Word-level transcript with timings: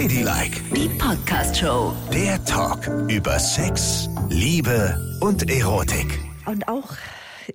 Ladylike, 0.00 0.60
Die 0.76 0.88
Podcast-Show. 0.90 1.92
der 2.12 2.44
Talk 2.44 2.86
über 3.10 3.36
Sex, 3.40 4.08
Liebe 4.28 4.96
und 5.20 5.50
Erotik. 5.50 6.20
Und 6.46 6.68
auch 6.68 6.90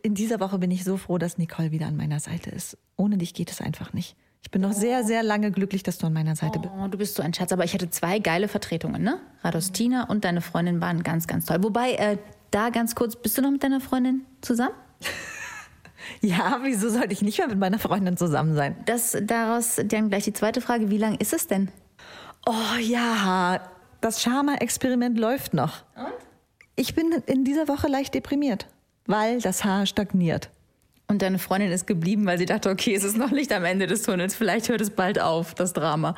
in 0.02 0.13
dieser 0.13 0.42
Woche 0.42 0.60
bin 0.60 0.70
ich 0.70 0.84
so 0.84 0.98
froh, 0.98 1.18
dass 1.18 1.38
Nicole 1.38 1.71
wieder 1.71 1.86
an 1.86 1.96
meiner 1.96 2.20
Seite 2.20 2.50
ist. 2.50 2.78
Ohne 2.98 3.18
dich 3.18 3.34
geht 3.34 3.50
es 3.50 3.62
einfach 3.62 3.94
nicht. 3.94 4.18
Ich 4.42 4.52
bin 4.52 4.62
noch 4.62 4.74
sehr, 4.74 5.06
sehr 5.06 5.24
lange 5.24 5.52
glücklich, 5.52 5.84
dass 5.84 6.00
du 6.00 6.08
an 6.08 6.12
meiner 6.12 6.36
Seite 6.36 6.60
bist. 6.60 6.74
Oh, 6.78 6.86
du 6.90 6.98
bist 6.98 7.15
so 7.15 7.24
ein 7.24 7.33
Schatz, 7.33 7.53
aber 7.53 7.63
ich 7.63 7.74
hatte 7.74 7.90
zwei 7.90 8.19
geile 8.19 8.49
Vertretungen, 8.49 9.01
ne? 9.01 9.21
Radostina 9.41 10.10
und 10.10 10.25
deine 10.25 10.41
Freundin 10.41 10.81
waren 10.81 11.01
ganz, 11.01 11.28
ganz 11.28 11.46
toll. 11.46 11.63
Wobei, 11.63 11.94
äh, 11.94 12.17
da 12.51 12.71
ganz 12.71 12.94
kurz, 12.94 13.15
bist 13.15 13.37
du 13.37 13.41
noch 13.41 13.51
mit 13.51 13.63
deiner 13.63 13.79
Freundin 13.79 14.25
zusammen? 14.41 14.75
Ja, 16.20 16.59
wieso 16.63 16.89
sollte 16.89 17.13
ich 17.13 17.21
nicht 17.21 17.38
mehr 17.38 17.48
mit 17.48 17.57
meiner 17.57 17.80
Freundin 17.80 18.17
zusammen 18.17 18.55
sein? 18.55 18.75
Das 18.85 19.17
daraus 19.23 19.80
dann 19.85 20.09
gleich 20.09 20.25
die 20.25 20.34
zweite 20.34 20.59
Frage, 20.59 20.89
wie 20.89 20.98
lang 20.98 21.16
ist 21.16 21.31
es 21.31 21.48
denn? 21.48 21.70
Oh 22.45 22.77
ja, 22.80 23.61
das 24.02 24.21
Schama-Experiment 24.21 25.17
läuft 25.17 25.53
noch. 25.53 25.84
Und? 25.95 26.13
Ich 26.75 26.95
bin 26.95 27.11
in 27.25 27.45
dieser 27.45 27.67
Woche 27.67 27.88
leicht 27.88 28.13
deprimiert, 28.13 28.67
weil 29.05 29.39
das 29.39 29.63
Haar 29.63 29.85
stagniert. 29.85 30.49
Und 31.07 31.21
deine 31.21 31.39
Freundin 31.39 31.71
ist 31.71 31.87
geblieben, 31.87 32.25
weil 32.25 32.37
sie 32.37 32.45
dachte, 32.45 32.70
okay, 32.70 32.95
es 32.95 33.03
ist 33.03 33.17
noch 33.17 33.31
Licht 33.31 33.51
am 33.51 33.65
Ende 33.65 33.87
des 33.87 34.03
Tunnels, 34.03 34.35
vielleicht 34.35 34.70
hört 34.70 34.81
es 34.81 34.89
bald 34.89 35.20
auf, 35.20 35.53
das 35.53 35.73
Drama. 35.73 36.15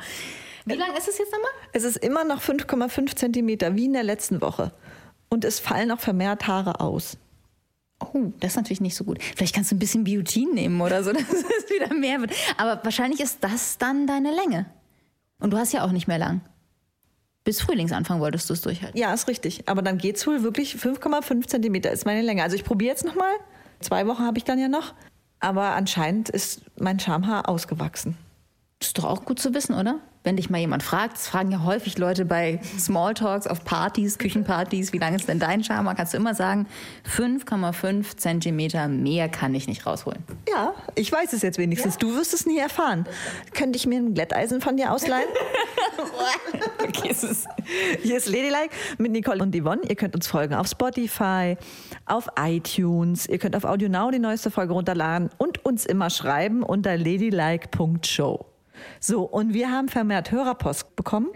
Wie 0.64 0.74
lang 0.74 0.96
ist 0.96 1.06
es 1.06 1.18
jetzt 1.18 1.32
nochmal? 1.32 1.50
Es 1.72 1.84
ist 1.84 1.96
immer 1.98 2.24
noch 2.24 2.42
5,5 2.42 3.14
Zentimeter, 3.14 3.76
wie 3.76 3.84
in 3.84 3.92
der 3.92 4.02
letzten 4.02 4.40
Woche. 4.40 4.72
Und 5.28 5.44
es 5.44 5.60
fallen 5.60 5.90
auch 5.92 6.00
vermehrt 6.00 6.46
Haare 6.46 6.80
aus. 6.80 7.18
Oh, 8.00 8.32
das 8.40 8.52
ist 8.52 8.56
natürlich 8.56 8.80
nicht 8.80 8.96
so 8.96 9.04
gut. 9.04 9.22
Vielleicht 9.36 9.54
kannst 9.54 9.70
du 9.70 9.76
ein 9.76 9.78
bisschen 9.78 10.04
Biotin 10.04 10.54
nehmen 10.54 10.80
oder 10.80 11.04
so, 11.04 11.12
dass 11.12 11.22
es 11.22 11.70
wieder 11.70 11.94
mehr 11.94 12.20
wird. 12.20 12.32
Aber 12.56 12.80
wahrscheinlich 12.82 13.20
ist 13.20 13.38
das 13.42 13.78
dann 13.78 14.06
deine 14.06 14.34
Länge. 14.34 14.66
Und 15.38 15.52
du 15.52 15.58
hast 15.58 15.72
ja 15.72 15.84
auch 15.84 15.92
nicht 15.92 16.08
mehr 16.08 16.18
lang. 16.18 16.40
Bis 17.44 17.60
Frühlingsanfang 17.60 18.20
wolltest 18.20 18.48
du 18.50 18.54
es 18.54 18.60
durchhalten. 18.60 18.98
Ja, 18.98 19.14
ist 19.14 19.28
richtig. 19.28 19.68
Aber 19.68 19.80
dann 19.82 19.98
geht's 19.98 20.26
wohl 20.26 20.42
wirklich 20.42 20.74
5,5 20.74 21.46
Zentimeter 21.46 21.92
ist 21.92 22.04
meine 22.04 22.22
Länge. 22.22 22.42
Also 22.42 22.56
ich 22.56 22.64
probiere 22.64 22.90
jetzt 22.90 23.04
nochmal. 23.04 23.32
Zwei 23.80 24.06
Wochen 24.06 24.24
habe 24.24 24.38
ich 24.38 24.44
dann 24.44 24.58
ja 24.58 24.68
noch. 24.68 24.94
Aber 25.38 25.74
anscheinend 25.74 26.28
ist 26.28 26.62
mein 26.80 26.98
Schamhaar 26.98 27.48
ausgewachsen. 27.48 28.16
Ist 28.80 28.98
doch 28.98 29.04
auch 29.04 29.24
gut 29.24 29.38
zu 29.38 29.54
wissen, 29.54 29.74
oder? 29.74 30.00
Wenn 30.26 30.36
dich 30.36 30.50
mal 30.50 30.58
jemand 30.58 30.82
fragt, 30.82 31.14
das 31.14 31.28
fragen 31.28 31.52
ja 31.52 31.62
häufig 31.62 31.98
Leute 31.98 32.24
bei 32.24 32.58
Smalltalks 32.80 33.46
auf 33.46 33.62
Partys, 33.62 34.18
Küchenpartys, 34.18 34.92
wie 34.92 34.98
lang 34.98 35.14
ist 35.14 35.28
denn 35.28 35.38
dein 35.38 35.62
Schamhaar? 35.62 35.94
Kannst 35.94 36.14
du 36.14 36.16
immer 36.16 36.34
sagen, 36.34 36.66
5,5 37.16 38.16
Zentimeter 38.16 38.88
mehr 38.88 39.28
kann 39.28 39.54
ich 39.54 39.68
nicht 39.68 39.86
rausholen. 39.86 40.24
Ja, 40.48 40.74
ich 40.96 41.12
weiß 41.12 41.32
es 41.32 41.42
jetzt 41.42 41.58
wenigstens. 41.58 41.96
Du 41.96 42.16
wirst 42.16 42.34
es 42.34 42.44
nie 42.44 42.58
erfahren. 42.58 43.06
Könnte 43.54 43.76
ich 43.76 43.86
mir 43.86 44.00
ein 44.00 44.14
Glätteisen 44.14 44.60
von 44.60 44.76
dir 44.76 44.92
ausleihen? 44.92 45.28
Okay, 46.82 47.08
es 47.10 47.24
ist 47.24 47.46
Hier 48.02 48.16
ist 48.16 48.26
Ladylike 48.26 48.70
mit 48.98 49.12
Nicole 49.12 49.42
und 49.42 49.54
Yvonne. 49.54 49.82
Ihr 49.88 49.96
könnt 49.96 50.14
uns 50.14 50.26
folgen 50.26 50.54
auf 50.54 50.66
Spotify, 50.68 51.56
auf 52.04 52.28
iTunes. 52.38 53.28
Ihr 53.28 53.38
könnt 53.38 53.56
auf 53.56 53.64
Audio 53.64 53.88
Now 53.88 54.10
die 54.10 54.18
neueste 54.18 54.50
Folge 54.50 54.72
runterladen 54.72 55.30
und 55.38 55.64
uns 55.64 55.84
immer 55.86 56.10
schreiben 56.10 56.62
unter 56.62 56.96
ladylike.show. 56.96 58.55
So, 59.00 59.22
und 59.22 59.54
wir 59.54 59.70
haben 59.70 59.88
vermehrt 59.88 60.30
Hörerpost 60.30 60.96
bekommen 60.96 61.28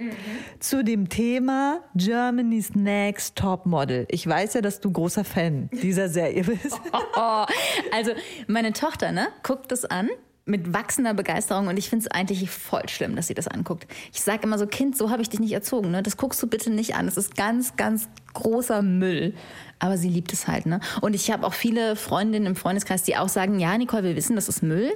zu 0.59 0.85
dem 0.85 1.09
Thema 1.09 1.81
Germany's 1.95 2.75
Next 2.75 3.37
Top 3.37 3.67
Model. 3.67 4.07
Ich 4.11 4.27
weiß 4.27 4.55
ja, 4.55 4.61
dass 4.61 4.81
du 4.81 4.91
großer 4.91 5.25
Fan 5.25 5.69
dieser 5.83 6.09
Serie 6.09 6.45
bist. 6.45 6.81
Oh, 6.93 7.47
also 7.93 8.13
meine 8.47 8.73
Tochter, 8.73 9.13
ne, 9.13 9.29
guckt 9.43 9.71
das 9.73 9.85
an 9.85 10.09
mit 10.51 10.75
wachsender 10.75 11.15
Begeisterung 11.15 11.69
und 11.69 11.77
ich 11.77 11.89
finde 11.89 12.07
es 12.07 12.11
eigentlich 12.11 12.51
voll 12.51 12.89
schlimm, 12.89 13.17
dass 13.17 13.29
sie 13.29 13.35
das 13.35 13.49
anguckt. 13.49 13.87
Ich 14.13 14.21
sage 14.23 14.43
immer 14.43 14.59
so, 14.59 14.67
Kind, 14.67 14.97
so 14.97 15.11
habe 15.11 15.23
ich 15.23 15.29
dich 15.29 15.41
nicht 15.41 15.53
erzogen, 15.53 15.91
ne? 15.91 16.03
Das 16.03 16.17
guckst 16.17 16.43
du 16.43 16.47
bitte 16.47 16.71
nicht 16.71 16.95
an. 16.95 17.07
Das 17.07 17.17
ist 17.17 17.37
ganz, 17.37 17.77
ganz 17.77 18.09
großer 18.35 18.83
Müll. 18.83 19.35
Aber 19.79 19.97
sie 19.97 20.09
liebt 20.09 20.33
es 20.33 20.49
halt, 20.49 20.67
ne? 20.67 20.81
Und 21.01 21.15
ich 21.15 21.31
habe 21.31 21.47
auch 21.47 21.55
viele 21.55 21.97
Freundinnen 21.97 22.47
im 22.47 22.57
Freundeskreis, 22.57 23.03
die 23.03 23.17
auch 23.17 23.29
sagen, 23.29 23.59
ja, 23.61 23.77
Nicole, 23.79 24.03
wir 24.03 24.17
wissen, 24.17 24.37
das 24.37 24.49
ist 24.49 24.63
Müll. 24.63 24.93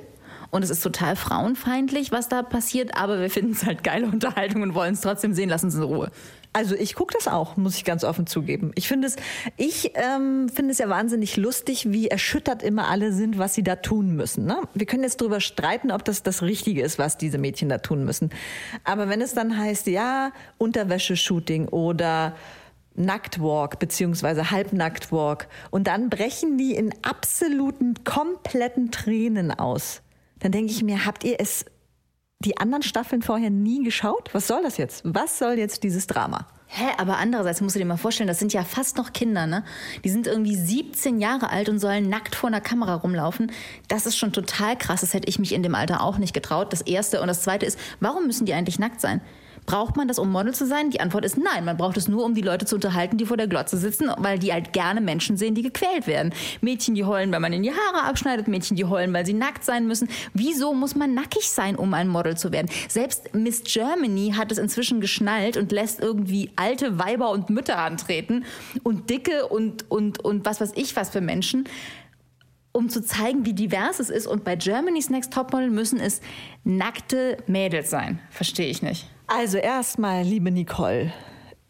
Und 0.55 0.63
es 0.63 0.71
ist 0.71 0.83
total 0.83 1.17
frauenfeindlich, 1.17 2.13
was 2.13 2.29
da 2.29 2.45
passiert, 2.45 2.97
aber 2.97 3.21
wir 3.21 3.29
finden 3.29 3.55
es 3.55 3.67
halt 3.67 3.83
geile 3.83 4.07
Unterhaltung 4.07 4.63
und 4.63 4.73
wollen 4.77 4.95
es 4.95 5.01
trotzdem 5.01 5.35
sehen. 5.35 5.49
Lass 5.49 5.65
uns 5.65 5.75
in 5.75 5.83
Ruhe. 5.83 6.13
Also 6.53 6.77
ich 6.77 6.95
gucke 6.95 7.13
das 7.13 7.27
auch, 7.27 7.57
muss 7.57 7.77
ich 7.77 7.85
ganz 7.85 8.05
offen 8.05 8.29
zugeben. 8.29 8.71
Ich 8.77 8.87
finde 8.87 9.09
es, 9.09 9.17
ich 9.57 9.91
ähm, 9.97 10.49
finde 10.49 10.71
es 10.71 10.79
ja 10.79 10.89
wahnsinnig 10.89 11.37
lustig, 11.37 11.91
wie 11.91 12.07
erschüttert 12.07 12.63
immer 12.63 12.87
alle 12.87 13.13
sind, 13.13 13.37
was 13.37 13.55
sie 13.55 13.65
da 13.65 13.75
tun 13.75 14.15
müssen. 14.15 14.45
Ne? 14.45 14.59
Wir 14.75 14.87
können 14.87 15.03
jetzt 15.03 15.21
darüber 15.21 15.41
streiten, 15.41 15.91
ob 15.91 16.05
das 16.05 16.23
das 16.23 16.43
Richtige 16.43 16.83
ist, 16.83 17.01
was 17.01 17.19
diese 17.19 17.39
Mädchen 17.39 17.69
da 17.69 17.79
tun 17.79 18.05
müssen. 18.05 18.31
Aber 18.85 19.09
wenn 19.09 19.21
es 19.21 19.35
dann 19.35 19.59
heißt, 19.59 19.89
ja, 19.89 20.31
Unterwäscheshooting 20.59 21.67
oder 21.67 22.37
Nacktwalk 22.95 23.81
beziehungsweise 23.81 24.53
Halbnacktwalk 24.53 25.49
und 25.73 25.89
dann 25.89 26.11
brechen 26.11 26.59
die 26.59 26.77
in 26.77 26.95
absoluten, 27.03 28.05
kompletten 28.05 28.93
Tränen 28.93 29.51
aus, 29.51 30.04
dann 30.45 30.53
denke 30.53 30.73
ich 30.73 30.83
mir, 30.83 31.07
habt 31.07 31.25
ihr 31.25 31.41
es 31.41 31.65
die 32.41 32.59
anderen 32.59 32.83
Staffeln 32.83 33.23
vorher 33.23 33.49
nie 33.49 33.83
geschaut? 33.83 34.29
Was 34.35 34.47
soll 34.47 34.63
das 34.63 34.77
jetzt? 34.77 35.01
Was 35.03 35.39
soll 35.39 35.55
jetzt 35.55 35.83
dieses 35.83 36.07
Drama? 36.07 36.47
Hä, 36.67 36.85
aber 36.99 37.17
andererseits 37.17 37.63
musst 37.63 37.77
du 37.77 37.79
dir 37.79 37.87
mal 37.87 37.97
vorstellen, 37.97 38.29
das 38.29 38.41
sind 38.41 38.53
ja 38.53 38.63
fast 38.63 38.99
noch 38.99 39.15
Kinder, 39.15 39.47
ne? 39.47 39.65
Die 40.05 40.11
sind 40.11 40.27
irgendwie 40.27 40.55
17 40.55 41.19
Jahre 41.19 41.49
alt 41.49 41.71
und 41.71 41.79
sollen 41.79 42.11
nackt 42.11 42.35
vor 42.35 42.49
einer 42.49 42.61
Kamera 42.61 42.97
rumlaufen. 42.97 43.53
Das 43.89 44.05
ist 44.05 44.19
schon 44.19 44.35
total 44.35 44.77
krass. 44.77 45.01
Das 45.01 45.15
hätte 45.15 45.31
ich 45.31 45.39
mich 45.39 45.55
in 45.55 45.63
dem 45.63 45.75
Alter 45.75 46.03
auch 46.03 46.19
nicht 46.19 46.35
getraut. 46.35 46.75
Das 46.75 46.83
erste 46.83 47.23
und 47.23 47.29
das 47.29 47.41
zweite 47.41 47.65
ist, 47.65 47.79
warum 48.01 48.27
müssen 48.27 48.45
die 48.45 48.53
eigentlich 48.53 48.79
nackt 48.79 49.01
sein? 49.01 49.23
Braucht 49.67 49.97
man 49.97 50.09
das, 50.09 50.19
um 50.19 50.31
Model 50.31 50.55
zu 50.55 50.67
sein? 50.67 50.91
Die 50.91 51.01
Antwort 51.01 51.25
ist 51.25 51.39
nein. 51.39 51.65
Man 51.65 51.77
braucht 51.77 51.97
es 51.97 52.09
nur, 52.09 52.25
um 52.25 52.35
die 52.35 52.43
Leute 52.43 52.67
zu 52.67 52.75
unterhalten, 52.75 53.17
die 53.17 53.27
vor 53.27 53.37
der 53.37 53.47
Glotze 53.47 53.77
sitzen, 53.79 54.11
weil 54.19 54.39
die 54.39 54.53
halt 54.53 54.73
gerne 54.73 55.01
Menschen 55.01 55.37
sehen, 55.37 55.55
die 55.55 55.63
gequält 55.63 56.07
werden. 56.07 56.35
Mädchen, 56.61 56.95
die 56.95 57.05
heulen, 57.05 57.33
weil 57.33 57.41
man 57.41 57.53
ihnen 57.53 57.63
die 57.63 57.73
Haare 57.73 58.07
abschneidet. 58.07 58.47
Mädchen, 58.47 58.77
die 58.77 58.85
heulen, 58.85 59.13
weil 59.13 59.25
sie 59.25 59.33
nackt 59.33 59.65
sein 59.65 59.87
müssen. 59.87 60.09
Wieso 60.35 60.75
muss 60.75 60.95
man 60.95 61.15
nackig 61.15 61.49
sein, 61.49 61.77
um 61.77 61.95
ein 61.95 62.09
Model 62.09 62.37
zu 62.37 62.53
werden? 62.53 62.69
Selbst 62.89 63.35
Miss 63.35 63.63
Germany 63.65 64.35
hat 64.37 64.53
es 64.53 64.59
inzwischen 64.59 65.01
geschnallt 65.01 65.57
und 65.57 65.73
lässt 65.73 66.01
irgendwie 66.01 66.51
alte 66.57 66.99
Weiber 66.99 67.31
und 67.31 67.49
Mütter 67.51 67.79
antreten 67.79 68.45
und 68.83 69.09
dicke 69.09 69.47
und, 69.47 69.91
und, 69.91 70.23
und 70.25 70.45
was 70.45 70.61
weiß 70.61 70.73
ich 70.75 70.95
was 70.97 71.11
für 71.11 71.21
Menschen 71.21 71.65
um 72.77 72.89
zu 72.89 73.03
zeigen, 73.05 73.47
wie 73.47 73.53
divers 73.53 74.01
es 74.01 74.11
ist. 74.11 74.27
Und 74.27 74.43
bei 74.43 74.57
Germany's 74.57 75.09
Next 75.09 75.33
Topmodel 75.33 75.71
müssen 75.71 76.01
es 76.01 76.21
nackte 76.65 77.37
Mädels 77.47 77.89
sein. 77.89 78.19
Verstehe 78.31 78.69
ich 78.69 78.83
nicht. 78.83 79.09
Also 79.37 79.59
erstmal, 79.59 80.23
liebe 80.23 80.53
Nicole, 80.53 81.13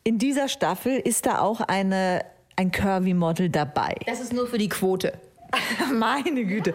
in 0.02 0.18
dieser 0.18 0.48
Staffel 0.48 0.98
ist 0.98 1.24
da 1.24 1.38
auch 1.38 1.62
eine, 1.62 2.22
ein 2.56 2.70
Curvy-Model 2.70 3.48
dabei. 3.48 3.94
Das 4.04 4.20
ist 4.20 4.34
nur 4.34 4.46
für 4.46 4.58
die 4.58 4.68
Quote. 4.68 5.14
Meine 5.94 6.44
Güte. 6.44 6.74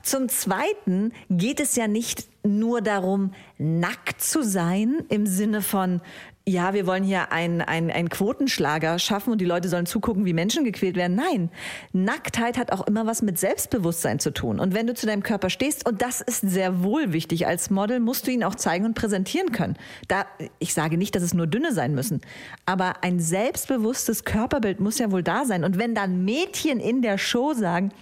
Zum 0.00 0.28
Zweiten 0.28 1.12
geht 1.28 1.58
es 1.58 1.74
ja 1.74 1.88
nicht 1.88 2.28
nur 2.44 2.82
darum, 2.82 3.32
nackt 3.58 4.22
zu 4.22 4.44
sein 4.44 5.02
im 5.08 5.26
Sinne 5.26 5.60
von, 5.60 6.00
ja, 6.48 6.72
wir 6.72 6.86
wollen 6.86 7.04
hier 7.04 7.30
einen 7.30 7.60
ein 7.60 8.08
Quotenschlager 8.08 8.98
schaffen 8.98 9.32
und 9.32 9.40
die 9.40 9.44
Leute 9.44 9.68
sollen 9.68 9.86
zugucken, 9.86 10.24
wie 10.24 10.32
Menschen 10.32 10.64
gequält 10.64 10.96
werden. 10.96 11.14
Nein, 11.14 11.50
Nacktheit 11.92 12.56
hat 12.56 12.72
auch 12.72 12.86
immer 12.86 13.06
was 13.06 13.22
mit 13.22 13.38
Selbstbewusstsein 13.38 14.18
zu 14.18 14.32
tun. 14.32 14.58
Und 14.58 14.74
wenn 14.74 14.86
du 14.86 14.94
zu 14.94 15.06
deinem 15.06 15.22
Körper 15.22 15.50
stehst, 15.50 15.86
und 15.86 16.00
das 16.00 16.20
ist 16.20 16.40
sehr 16.40 16.82
wohl 16.82 17.12
wichtig, 17.12 17.46
als 17.46 17.70
Model 17.70 18.00
musst 18.00 18.26
du 18.26 18.30
ihn 18.30 18.44
auch 18.44 18.54
zeigen 18.54 18.86
und 18.86 18.94
präsentieren 18.94 19.52
können. 19.52 19.76
Da, 20.08 20.24
ich 20.58 20.72
sage 20.72 20.96
nicht, 20.96 21.14
dass 21.14 21.22
es 21.22 21.34
nur 21.34 21.46
dünne 21.46 21.72
sein 21.72 21.94
müssen, 21.94 22.22
aber 22.64 23.02
ein 23.02 23.20
selbstbewusstes 23.20 24.24
Körperbild 24.24 24.80
muss 24.80 24.98
ja 24.98 25.10
wohl 25.12 25.22
da 25.22 25.44
sein. 25.44 25.64
Und 25.64 25.78
wenn 25.78 25.94
dann 25.94 26.24
Mädchen 26.24 26.80
in 26.80 27.02
der 27.02 27.18
Show 27.18 27.52
sagen, 27.52 27.92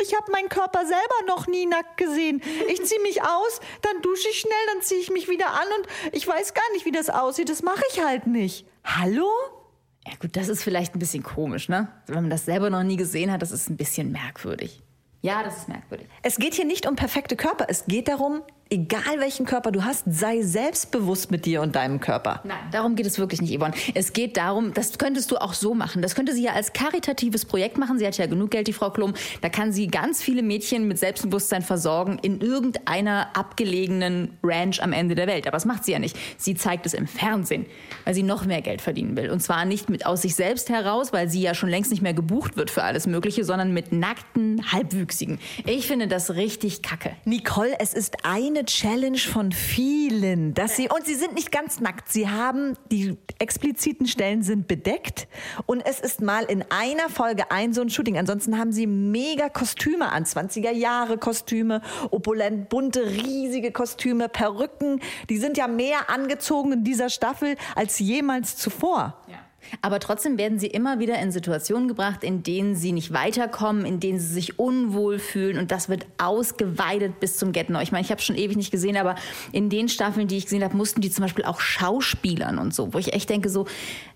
ich 0.00 0.14
habe 0.14 0.30
meinen 0.32 0.48
Körper 0.48 0.80
selber 0.80 1.26
noch 1.26 1.46
nie 1.46 1.66
nackt 1.66 1.96
gesehen. 1.96 2.42
Ich 2.68 2.84
ziehe 2.84 3.00
mich 3.02 3.22
aus, 3.22 3.60
dann 3.82 4.02
dusche 4.02 4.28
ich 4.28 4.40
schnell, 4.40 4.52
dann 4.72 4.82
ziehe 4.82 5.00
ich 5.00 5.10
mich 5.10 5.28
wieder 5.28 5.52
an 5.52 5.66
und 5.78 6.14
ich 6.14 6.26
weiß 6.26 6.54
gar 6.54 6.72
nicht, 6.72 6.84
wie 6.84 6.92
das 6.92 7.10
aussieht. 7.10 7.48
Das 7.48 7.62
mache 7.62 7.82
ich 7.92 8.02
halt 8.02 8.26
nicht. 8.26 8.66
Hallo? 8.84 9.28
Ja 10.06 10.12
gut, 10.20 10.36
das 10.36 10.48
ist 10.48 10.62
vielleicht 10.62 10.94
ein 10.94 10.98
bisschen 10.98 11.22
komisch, 11.22 11.68
ne? 11.68 11.88
Wenn 12.06 12.16
man 12.22 12.30
das 12.30 12.44
selber 12.44 12.68
noch 12.70 12.82
nie 12.82 12.96
gesehen 12.96 13.32
hat, 13.32 13.40
das 13.40 13.52
ist 13.52 13.70
ein 13.70 13.76
bisschen 13.76 14.12
merkwürdig. 14.12 14.82
Ja, 15.22 15.42
das 15.42 15.56
ist 15.56 15.68
merkwürdig. 15.68 16.06
Es 16.22 16.36
geht 16.36 16.52
hier 16.52 16.66
nicht 16.66 16.86
um 16.86 16.96
perfekte 16.96 17.34
Körper. 17.34 17.64
Es 17.68 17.86
geht 17.86 18.08
darum, 18.08 18.42
egal 18.74 19.20
welchen 19.20 19.46
Körper 19.46 19.70
du 19.70 19.84
hast, 19.84 20.04
sei 20.06 20.42
selbstbewusst 20.42 21.30
mit 21.30 21.46
dir 21.46 21.62
und 21.62 21.76
deinem 21.76 22.00
Körper. 22.00 22.40
Nein, 22.42 22.56
darum 22.72 22.96
geht 22.96 23.06
es 23.06 23.20
wirklich 23.20 23.40
nicht, 23.40 23.56
Yvonne. 23.56 23.72
Es 23.94 24.12
geht 24.12 24.36
darum, 24.36 24.74
das 24.74 24.98
könntest 24.98 25.30
du 25.30 25.36
auch 25.36 25.54
so 25.54 25.74
machen. 25.74 26.02
Das 26.02 26.16
könnte 26.16 26.32
sie 26.32 26.42
ja 26.42 26.52
als 26.54 26.72
karitatives 26.72 27.44
Projekt 27.44 27.78
machen. 27.78 28.00
Sie 28.00 28.06
hat 28.06 28.18
ja 28.18 28.26
genug 28.26 28.50
Geld, 28.50 28.66
die 28.66 28.72
Frau 28.72 28.90
Klum. 28.90 29.14
Da 29.42 29.48
kann 29.48 29.72
sie 29.72 29.86
ganz 29.86 30.22
viele 30.22 30.42
Mädchen 30.42 30.88
mit 30.88 30.98
Selbstbewusstsein 30.98 31.62
versorgen 31.62 32.18
in 32.20 32.40
irgendeiner 32.40 33.28
abgelegenen 33.36 34.36
Ranch 34.42 34.82
am 34.82 34.92
Ende 34.92 35.14
der 35.14 35.28
Welt. 35.28 35.46
Aber 35.46 35.56
das 35.56 35.66
macht 35.66 35.84
sie 35.84 35.92
ja 35.92 36.00
nicht. 36.00 36.16
Sie 36.36 36.56
zeigt 36.56 36.84
es 36.84 36.94
im 36.94 37.06
Fernsehen, 37.06 37.66
weil 38.04 38.14
sie 38.14 38.24
noch 38.24 38.44
mehr 38.44 38.60
Geld 38.60 38.82
verdienen 38.82 39.16
will. 39.16 39.30
Und 39.30 39.38
zwar 39.40 39.64
nicht 39.66 39.88
mit 39.88 40.04
aus 40.04 40.22
sich 40.22 40.34
selbst 40.34 40.68
heraus, 40.68 41.12
weil 41.12 41.28
sie 41.28 41.40
ja 41.40 41.54
schon 41.54 41.68
längst 41.68 41.92
nicht 41.92 42.02
mehr 42.02 42.14
gebucht 42.14 42.56
wird 42.56 42.72
für 42.72 42.82
alles 42.82 43.06
Mögliche, 43.06 43.44
sondern 43.44 43.72
mit 43.72 43.92
nackten 43.92 44.72
Halbwüchsigen. 44.72 45.38
Ich 45.64 45.86
finde 45.86 46.08
das 46.08 46.34
richtig 46.34 46.82
kacke. 46.82 47.12
Nicole, 47.24 47.76
es 47.78 47.94
ist 47.94 48.24
eine 48.24 48.63
Challenge 48.66 49.18
von 49.18 49.52
vielen, 49.52 50.54
dass 50.54 50.76
sie 50.76 50.88
und 50.88 51.06
sie 51.06 51.14
sind 51.14 51.34
nicht 51.34 51.52
ganz 51.52 51.80
nackt. 51.80 52.10
Sie 52.10 52.28
haben 52.28 52.76
die 52.90 53.16
expliziten 53.38 54.06
Stellen 54.06 54.42
sind 54.42 54.68
bedeckt 54.68 55.28
und 55.66 55.80
es 55.86 56.00
ist 56.00 56.20
mal 56.20 56.44
in 56.44 56.64
einer 56.70 57.08
Folge 57.08 57.50
ein 57.50 57.72
so 57.72 57.80
ein 57.80 57.90
Shooting. 57.90 58.18
Ansonsten 58.18 58.58
haben 58.58 58.72
sie 58.72 58.86
mega 58.86 59.48
Kostüme 59.48 60.10
an, 60.10 60.24
20er 60.24 60.72
Jahre 60.72 61.18
Kostüme, 61.18 61.82
opulent 62.10 62.68
bunte 62.68 63.04
riesige 63.04 63.72
Kostüme, 63.72 64.28
Perücken. 64.28 65.00
Die 65.28 65.38
sind 65.38 65.56
ja 65.56 65.68
mehr 65.68 66.10
angezogen 66.10 66.72
in 66.72 66.84
dieser 66.84 67.10
Staffel 67.10 67.56
als 67.74 67.98
jemals 67.98 68.56
zuvor. 68.56 69.18
Aber 69.82 70.00
trotzdem 70.00 70.38
werden 70.38 70.58
sie 70.58 70.66
immer 70.66 70.98
wieder 70.98 71.18
in 71.18 71.32
Situationen 71.32 71.88
gebracht, 71.88 72.24
in 72.24 72.42
denen 72.42 72.74
sie 72.74 72.92
nicht 72.92 73.12
weiterkommen, 73.12 73.84
in 73.84 74.00
denen 74.00 74.18
sie 74.18 74.32
sich 74.32 74.58
unwohl 74.58 75.18
fühlen 75.18 75.58
und 75.58 75.70
das 75.70 75.88
wird 75.88 76.06
ausgeweitet 76.18 77.20
bis 77.20 77.36
zum 77.36 77.52
Get 77.52 77.68
Ich 77.70 77.92
meine, 77.92 78.04
ich 78.04 78.10
habe 78.10 78.20
schon 78.20 78.36
ewig 78.36 78.56
nicht 78.56 78.70
gesehen, 78.70 78.96
aber 78.96 79.16
in 79.52 79.70
den 79.70 79.88
Staffeln, 79.88 80.28
die 80.28 80.36
ich 80.36 80.44
gesehen 80.44 80.64
habe, 80.64 80.76
mussten 80.76 81.00
die 81.00 81.10
zum 81.10 81.22
Beispiel 81.22 81.44
auch 81.44 81.60
Schauspielern 81.60 82.58
und 82.58 82.74
so, 82.74 82.92
wo 82.92 82.98
ich 82.98 83.12
echt 83.12 83.30
denke 83.30 83.48
so, 83.48 83.66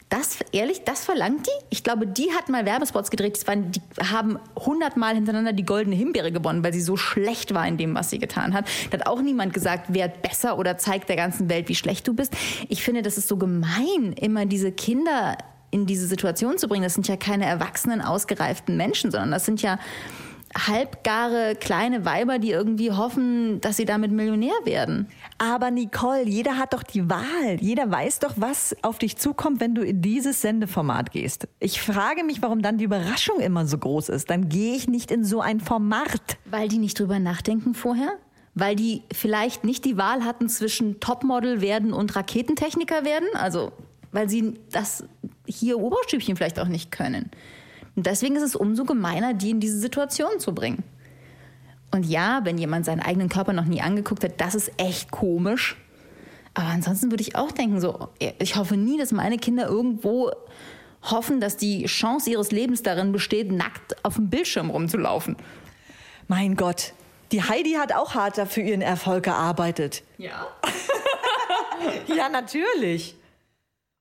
das, 0.09 0.39
ehrlich, 0.53 0.85
das 0.85 1.05
verlangt 1.05 1.47
die? 1.47 1.65
Ich 1.71 1.85
glaube, 1.85 2.07
die 2.07 2.31
hat 2.33 2.49
mal 2.49 2.65
Werbespots 2.65 3.11
gedreht, 3.11 3.47
waren, 3.47 3.71
die 3.73 3.81
haben 4.03 4.39
hundertmal 4.57 5.15
hintereinander 5.15 5.53
die 5.53 5.65
goldene 5.65 5.97
Himbeere 5.97 6.33
gewonnen, 6.33 6.65
weil 6.65 6.73
sie 6.73 6.81
so 6.81 6.97
schlecht 6.97 7.53
war 7.53 7.67
in 7.67 7.77
dem, 7.77 7.95
was 7.95 8.11
sie 8.11 8.19
getan 8.19 8.55
hat. 8.55 8.67
Da 8.91 8.99
hat 8.99 9.07
auch 9.07 9.21
niemand 9.21 9.53
gesagt, 9.53 9.87
wer 9.89 10.09
besser 10.09 10.59
oder 10.59 10.79
zeigt 10.79 11.09
der 11.09 11.17
ganzen 11.17 11.51
Welt, 11.51 11.69
wie 11.69 11.75
schlecht 11.75 12.09
du 12.09 12.15
bist. 12.15 12.33
Ich 12.69 12.83
finde, 12.83 13.03
das 13.03 13.19
ist 13.19 13.29
so 13.29 13.37
gemein, 13.37 14.15
immer 14.19 14.47
diese 14.47 14.73
Kinder 14.73 15.37
in 15.71 15.85
diese 15.85 16.07
Situation 16.07 16.57
zu 16.57 16.69
bringen. 16.69 16.85
Das 16.85 16.95
sind 16.95 17.09
ja 17.09 17.17
keine 17.17 17.45
erwachsenen, 17.45 18.01
ausgereiften 18.01 18.77
Menschen, 18.79 19.11
sondern 19.11 19.31
das 19.31 19.45
sind 19.45 19.61
ja 19.61 19.79
halbgare 20.56 21.55
kleine 21.56 22.05
Weiber, 22.05 22.39
die 22.39 22.50
irgendwie 22.50 22.93
hoffen, 22.93 23.61
dass 23.61 23.77
sie 23.77 23.85
damit 23.85 24.11
Millionär 24.11 24.55
werden. 24.65 25.09
Aber 25.39 25.71
Nicole, 25.71 26.25
jeder 26.29 26.56
hat 26.56 26.73
doch 26.73 26.83
die 26.83 27.09
Wahl. 27.09 27.59
Jeder 27.61 27.91
weiß 27.91 28.21
doch, 28.21 28.35
was 28.37 28.77
auf 28.83 28.99
dich 28.99 29.17
zukommt, 29.17 29.61
wenn 29.61 29.75
du 29.75 29.83
in 29.83 30.03
dieses 30.03 30.41
Sendeformat 30.41 31.12
gehst. 31.12 31.49
Ich 31.61 31.81
frage 31.81 32.25
mich, 32.25 32.43
warum 32.43 32.62
dann 32.62 32.79
die 32.79 32.85
Überraschung 32.85 33.41
immer 33.41 33.67
so 33.67 33.79
groß 33.79 34.09
ist. 34.09 34.31
Dann 34.31 34.49
gehe 34.49 34.75
ich 34.75 34.89
nicht 34.89 35.11
in 35.11 35.25
so 35.25 35.41
ein 35.41 35.61
Format. 35.61 36.39
Weil 36.47 36.69
die 36.69 36.79
nicht 36.79 36.99
drüber 36.99 37.19
nachdenken 37.19 37.75
vorher? 37.75 38.11
Weil 38.55 38.75
die 38.75 39.03
vielleicht 39.12 39.65
nicht 39.65 39.85
die 39.85 39.97
Wahl 39.97 40.25
hatten 40.25 40.49
zwischen 40.49 40.99
Topmodel 40.99 41.61
werden 41.61 41.93
und 41.93 42.17
Raketentechniker 42.17 43.05
werden? 43.05 43.29
Also, 43.35 43.73
weil 44.11 44.29
sie 44.29 44.55
das 44.73 45.05
hier 45.47 45.79
Oberstübchen 45.79 46.37
vielleicht 46.37 46.59
auch 46.59 46.69
nicht 46.69 46.91
können. 46.91 47.31
Und 47.99 48.06
deswegen 48.06 48.37
ist 48.37 48.45
es 48.45 48.55
umso 48.55 48.85
gemeiner, 48.85 49.35
die 49.35 49.50
in 49.50 49.59
diese 49.59 49.81
Situation 49.81 50.39
zu 50.39 50.55
bringen. 50.55 50.85
Und 51.91 52.06
ja, 52.06 52.43
wenn 52.45 52.56
jemand 52.56 52.85
seinen 52.85 53.00
eigenen 53.00 53.29
Körper 53.29 53.53
noch 53.53 53.65
nie 53.65 53.81
angeguckt 53.81 54.23
hat, 54.23 54.41
das 54.41 54.55
ist 54.55 54.71
echt 54.77 55.11
komisch. 55.11 55.77
Aber 56.55 56.69
ansonsten 56.69 57.11
würde 57.11 57.23
ich 57.23 57.35
auch 57.35 57.50
denken, 57.50 57.81
so, 57.81 58.06
ich 58.39 58.55
hoffe 58.55 58.77
nie, 58.77 58.99
dass 58.99 59.11
meine 59.11 59.37
Kinder 59.37 59.67
irgendwo 59.67 60.31
hoffen, 61.03 61.41
dass 61.41 61.56
die 61.56 61.87
Chance 61.87 62.31
ihres 62.31 62.53
Lebens 62.53 62.85
darin 62.85 63.11
besteht, 63.11 63.50
nackt 63.50 63.97
auf 64.05 64.15
dem 64.15 64.31
Bildschirm 64.31 64.71
rumzulaufen. 64.71 65.35
Mein 66.29 66.55
Gott, 66.55 66.93
die 67.33 67.43
Heidi 67.43 67.73
hat 67.73 67.93
auch 67.93 68.15
hart 68.15 68.39
dafür 68.39 68.62
ihren 68.62 68.81
Erfolg 68.81 69.25
gearbeitet. 69.25 70.05
Ja. 70.19 70.47
ja, 72.17 72.29
natürlich. 72.29 73.17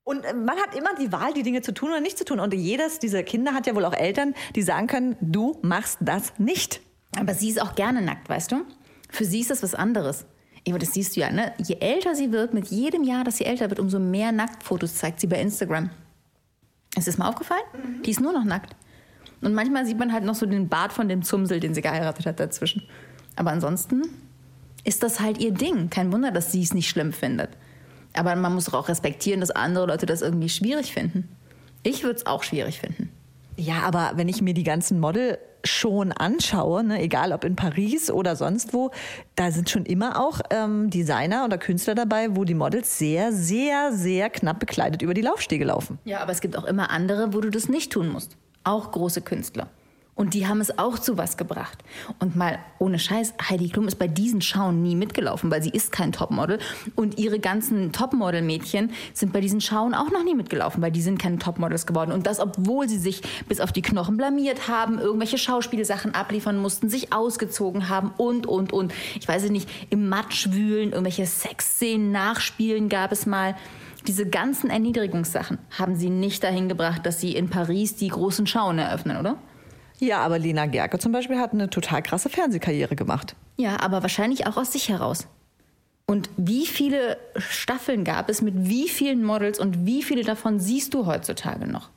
Und 0.08 0.24
äh, 0.24 0.34
man 0.34 0.56
hat 0.56 0.74
immer 0.74 0.96
die 0.96 1.12
Wahl, 1.12 1.34
die 1.34 1.44
Dinge 1.44 1.62
zu 1.62 1.74
tun 1.74 1.90
oder 1.90 2.00
nicht 2.00 2.18
zu 2.18 2.24
tun. 2.24 2.40
Und 2.40 2.54
jedes 2.54 3.00
dieser 3.00 3.24
Kinder 3.24 3.54
hat 3.54 3.68
ja 3.68 3.76
wohl 3.76 3.84
auch 3.84 3.94
Eltern, 3.94 4.36
die 4.56 4.62
sagen 4.62 4.88
können, 4.88 5.18
du 5.20 5.60
machst 5.64 5.98
das 6.00 6.32
nicht. 6.38 6.80
Aber 7.20 7.34
sie 7.34 7.50
ist 7.50 7.62
auch 7.62 7.76
gerne 7.76 8.02
nackt, 8.02 8.30
weißt 8.30 8.54
du? 8.54 8.64
Für 9.10 9.26
sie 9.26 9.42
ist 9.42 9.52
das 9.52 9.64
was 9.64 9.76
anderes. 9.76 10.26
Aber 10.66 10.80
das 10.80 10.94
siehst 10.94 11.18
du 11.18 11.20
ja, 11.20 11.30
ne? 11.30 11.52
Je 11.58 11.76
älter 11.82 12.16
sie 12.16 12.32
wird, 12.32 12.54
mit 12.54 12.68
jedem 12.68 13.04
Jahr, 13.04 13.26
dass 13.26 13.36
sie 13.36 13.44
älter 13.44 13.70
wird, 13.70 13.82
umso 13.82 14.00
mehr 14.00 14.32
Nacktfotos 14.32 14.96
zeigt 14.96 15.20
sie 15.20 15.28
bei 15.28 15.42
Instagram. 15.42 15.90
Ist 16.98 17.10
das 17.10 17.18
mal 17.18 17.28
aufgefallen? 17.28 17.64
Mhm. 17.74 18.04
Die 18.04 18.12
ist 18.12 18.22
nur 18.22 18.32
noch 18.32 18.46
nackt. 18.46 18.78
Und 19.42 19.54
manchmal 19.54 19.86
sieht 19.86 20.00
man 20.00 20.14
halt 20.14 20.24
noch 20.24 20.36
so 20.36 20.46
den 20.46 20.70
Bart 20.70 20.94
von 20.94 21.10
dem 21.10 21.22
Zumsel, 21.22 21.60
den 21.60 21.74
sie 21.74 21.82
geheiratet 21.82 22.26
hat, 22.26 22.40
dazwischen. 22.40 22.84
Aber 23.36 23.52
ansonsten 23.52 24.04
ist 24.86 25.04
das 25.04 25.20
halt 25.20 25.40
ihr 25.40 25.52
Ding. 25.52 25.90
Kein 25.90 26.14
Wunder, 26.14 26.32
dass 26.32 26.54
sie 26.54 26.64
es 26.64 26.74
nicht 26.74 26.88
schlimm 26.88 27.12
findet. 27.12 27.50
Aber 28.18 28.36
man 28.36 28.54
muss 28.54 28.66
doch 28.66 28.74
auch 28.74 28.90
respektieren, 28.90 29.40
dass 29.40 29.52
andere 29.52 29.86
Leute 29.86 30.06
das 30.06 30.22
irgendwie 30.22 30.50
schwierig 30.50 30.92
finden. 30.94 31.30
Ich 31.84 32.04
würde 32.04 32.18
es 32.18 32.26
auch 32.26 32.44
schwierig 32.44 32.80
finden. 32.80 33.12
Ja, 33.56 33.82
aber 33.84 34.14
wenn 34.16 34.28
ich 34.28 34.42
mir 34.42 34.54
die 34.54 34.64
ganzen 34.64 35.00
Model 35.00 35.38
schon 35.64 36.12
anschaue, 36.12 36.84
ne, 36.84 37.02
egal 37.02 37.34
ob 37.34 37.44
in 37.44 37.56
Paris 37.56 38.12
oder 38.12 38.36
sonst 38.36 38.74
wo, 38.74 38.92
da 39.36 39.52
sind 39.52 39.70
schon 39.70 39.86
immer 39.86 40.24
auch 40.24 40.40
ähm, 40.52 40.90
Designer 40.90 41.46
oder 41.46 41.58
Künstler 41.58 41.96
dabei, 41.96 42.36
wo 42.36 42.44
die 42.44 42.54
Models 42.54 42.98
sehr, 42.98 43.32
sehr, 43.34 43.92
sehr 43.92 44.30
knapp 44.30 44.60
bekleidet 44.60 45.02
über 45.02 45.14
die 45.14 45.22
Laufstege 45.22 45.66
laufen. 45.66 46.00
Ja, 46.06 46.20
aber 46.20 46.32
es 46.32 46.42
gibt 46.42 46.58
auch 46.58 46.66
immer 46.66 46.92
andere, 46.92 47.34
wo 47.34 47.42
du 47.42 47.50
das 47.50 47.68
nicht 47.68 47.92
tun 47.92 48.10
musst. 48.10 48.38
Auch 48.64 48.92
große 48.92 49.22
Künstler. 49.22 49.68
Und 50.18 50.34
die 50.34 50.48
haben 50.48 50.60
es 50.60 50.80
auch 50.80 50.98
zu 50.98 51.18
was 51.18 51.38
gebracht. 51.38 51.78
Und 52.20 52.36
mal 52.36 52.58
ohne 52.80 52.98
Scheiß, 52.98 53.36
Heidi 53.50 53.70
Klum 53.70 53.88
ist 53.88 54.00
bei 54.00 54.08
diesen 54.08 54.42
Schauen 54.42 54.82
nie 54.82 54.96
mitgelaufen, 54.96 55.52
weil 55.52 55.62
sie 55.62 55.70
ist 55.70 55.92
kein 55.92 56.12
Topmodel. 56.12 56.58
Und 56.96 57.20
ihre 57.20 57.40
ganzen 57.40 57.92
Topmodel-Mädchen 57.92 58.92
sind 59.14 59.32
bei 59.32 59.42
diesen 59.42 59.62
Schauen 59.62 59.94
auch 59.94 60.12
noch 60.12 60.24
nie 60.24 60.34
mitgelaufen, 60.34 60.82
weil 60.82 60.92
die 60.92 61.04
sind 61.04 61.20
keine 61.20 61.38
Topmodels 61.38 61.86
geworden. 61.86 62.12
Und 62.12 62.26
das, 62.26 62.40
obwohl 62.40 62.90
sie 62.90 62.98
sich 62.98 63.22
bis 63.48 63.60
auf 63.60 63.72
die 63.72 63.84
Knochen 63.84 64.18
blamiert 64.18 64.68
haben, 64.68 64.98
irgendwelche 64.98 65.38
Schauspielsachen 65.38 66.16
abliefern 66.16 66.58
mussten, 66.58 66.90
sich 66.90 67.14
ausgezogen 67.14 67.88
haben 67.88 68.12
und, 68.18 68.48
und, 68.48 68.74
und. 68.74 68.96
Ich 69.20 69.28
weiß 69.28 69.48
nicht, 69.52 69.70
im 69.92 70.10
Matsch 70.10 70.50
wühlen, 70.52 70.94
irgendwelche 70.94 71.28
Sexszenen 71.28 72.12
nachspielen 72.12 72.90
gab 72.90 73.12
es 73.12 73.28
mal. 73.28 73.56
Diese 74.08 74.28
ganzen 74.28 74.72
Erniedrigungssachen 74.72 75.60
haben 75.78 75.96
sie 75.96 76.10
nicht 76.10 76.44
dahin 76.44 76.70
gebracht, 76.70 77.06
dass 77.06 77.22
sie 77.22 77.36
in 77.36 77.50
Paris 77.50 77.96
die 77.96 78.08
großen 78.08 78.48
Schauen 78.48 78.80
eröffnen, 78.80 79.18
oder? 79.18 79.38
Ja, 80.00 80.20
aber 80.20 80.38
Lena 80.38 80.66
Gerke 80.68 81.00
zum 81.00 81.12
Beispiel 81.12 81.40
hat 81.40 81.54
eine 81.54 81.70
total 81.70 82.02
krasse 82.04 82.30
Fernsehkarriere 82.30 82.96
gemacht. 82.96 83.36
Ja, 83.58 83.80
aber 83.80 84.02
wahrscheinlich 84.02 84.46
auch 84.46 84.58
aus 84.58 84.72
sich 84.72 84.90
heraus. 84.90 85.28
Und 86.06 86.30
wie 86.38 86.66
viele 86.66 87.18
Staffeln 87.36 88.04
gab 88.04 88.30
es 88.30 88.42
mit 88.42 88.54
wie 88.70 88.88
vielen 88.88 89.24
Models 89.24 89.60
und 89.60 89.86
wie 89.86 90.04
viele 90.04 90.24
davon 90.24 90.60
siehst 90.60 90.94
du 90.94 91.06
heutzutage 91.06 91.68
noch? 91.68 91.90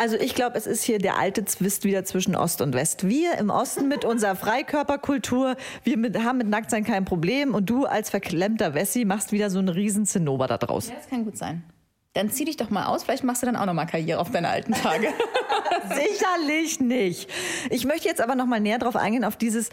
Also 0.00 0.16
ich 0.16 0.34
glaube, 0.34 0.56
es 0.56 0.66
ist 0.66 0.82
hier 0.82 0.98
der 0.98 1.18
alte 1.18 1.44
Zwist 1.44 1.84
wieder 1.84 2.04
zwischen 2.04 2.34
Ost 2.34 2.62
und 2.62 2.74
West. 2.74 3.06
Wir 3.06 3.36
im 3.36 3.50
Osten 3.50 3.86
mit 3.86 4.06
unserer 4.06 4.34
Freikörperkultur, 4.34 5.56
wir 5.84 5.98
mit, 5.98 6.18
haben 6.24 6.38
mit 6.38 6.48
Nacktsein 6.48 6.84
kein 6.84 7.04
Problem 7.04 7.54
und 7.54 7.68
du 7.68 7.84
als 7.84 8.08
verklemmter 8.08 8.72
Wessi 8.72 9.04
machst 9.04 9.30
wieder 9.30 9.50
so 9.50 9.58
einen 9.58 9.68
riesen 9.68 10.06
Zinnober 10.06 10.46
da 10.46 10.56
draus. 10.56 10.88
Ja, 10.88 10.94
das 10.94 11.06
kann 11.06 11.26
gut 11.26 11.36
sein. 11.36 11.62
Dann 12.12 12.30
zieh 12.30 12.44
dich 12.44 12.56
doch 12.56 12.70
mal 12.70 12.86
aus, 12.86 13.04
vielleicht 13.04 13.24
machst 13.24 13.42
du 13.42 13.46
dann 13.46 13.56
auch 13.56 13.66
noch 13.66 13.74
mal 13.74 13.86
Karriere 13.86 14.18
auf 14.20 14.30
deine 14.30 14.48
alten 14.48 14.72
Tage. 14.72 15.08
Sicherlich 15.88 16.80
nicht. 16.80 17.30
Ich 17.70 17.84
möchte 17.84 18.08
jetzt 18.08 18.20
aber 18.20 18.34
noch 18.34 18.46
mal 18.46 18.60
näher 18.60 18.78
drauf 18.78 18.96
eingehen 18.96 19.24
auf 19.24 19.36
dieses 19.36 19.70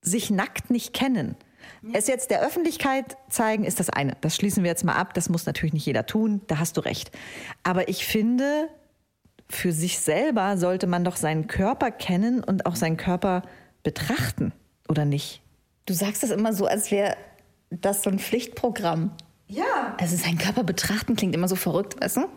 sich 0.00 0.30
nackt 0.30 0.70
nicht 0.70 0.94
kennen. 0.94 1.36
Es 1.92 2.06
jetzt 2.06 2.30
der 2.30 2.40
Öffentlichkeit 2.40 3.16
zeigen 3.28 3.64
ist 3.64 3.80
das 3.80 3.90
eine. 3.90 4.16
Das 4.20 4.36
schließen 4.36 4.62
wir 4.62 4.70
jetzt 4.70 4.84
mal 4.84 4.94
ab. 4.94 5.14
Das 5.14 5.28
muss 5.28 5.46
natürlich 5.46 5.72
nicht 5.72 5.86
jeder 5.86 6.06
tun. 6.06 6.40
Da 6.46 6.58
hast 6.58 6.76
du 6.76 6.80
recht. 6.80 7.10
Aber 7.62 7.88
ich 7.88 8.06
finde, 8.06 8.68
für 9.48 9.72
sich 9.72 9.98
selber 9.98 10.56
sollte 10.56 10.86
man 10.86 11.04
doch 11.04 11.16
seinen 11.16 11.46
Körper 11.46 11.90
kennen 11.90 12.42
und 12.42 12.66
auch 12.66 12.76
seinen 12.76 12.96
Körper 12.96 13.42
betrachten, 13.82 14.52
oder 14.88 15.04
nicht? 15.04 15.42
Du 15.86 15.94
sagst 15.94 16.22
das 16.22 16.30
immer 16.30 16.52
so, 16.52 16.66
als 16.66 16.90
wäre 16.90 17.16
das 17.70 18.02
so 18.02 18.10
ein 18.10 18.18
Pflichtprogramm. 18.18 19.12
Ja. 19.48 19.94
Also 19.98 20.16
seinen 20.16 20.38
Körper 20.38 20.64
betrachten 20.64 21.16
klingt 21.16 21.34
immer 21.34 21.48
so 21.48 21.56
verrückt, 21.56 22.00
weißt 22.00 22.18
du? 22.18 22.28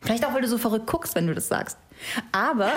Vielleicht 0.00 0.24
auch, 0.26 0.34
weil 0.34 0.42
du 0.42 0.48
so 0.48 0.58
verrückt 0.58 0.86
guckst, 0.86 1.14
wenn 1.14 1.26
du 1.26 1.34
das 1.34 1.48
sagst. 1.48 1.78
Aber 2.32 2.72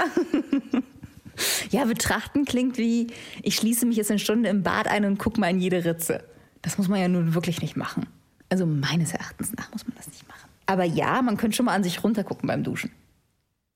ja, 1.72 1.86
betrachten 1.86 2.46
klingt 2.46 2.78
wie, 2.78 3.08
ich 3.42 3.56
schließe 3.56 3.86
mich 3.86 3.98
jetzt 3.98 4.12
eine 4.12 4.20
Stunde 4.20 4.50
im 4.50 4.62
Bad 4.62 4.88
ein 4.88 5.06
und 5.06 5.18
gucke 5.18 5.40
mal 5.40 5.50
in 5.50 5.60
jede 5.60 5.84
Ritze. 5.84 6.24
Das 6.62 6.78
muss 6.78 6.88
man 6.88 7.00
ja 7.00 7.08
nun 7.08 7.34
wirklich 7.34 7.62
nicht 7.62 7.76
machen. 7.76 8.06
Also 8.50 8.66
meines 8.66 9.12
Erachtens 9.12 9.54
nach 9.54 9.72
muss 9.72 9.88
man 9.88 9.98
das 9.98 10.08
nicht 10.08 10.28
machen. 10.28 10.50
Aber 10.68 10.84
ja, 10.84 11.22
man 11.22 11.38
könnte 11.38 11.58
schon 11.58 11.66
mal 11.66 11.74
an 11.74 11.84
sich 11.84 12.04
runtergucken 12.04 12.48
beim 12.48 12.64
Duschen. 12.64 12.92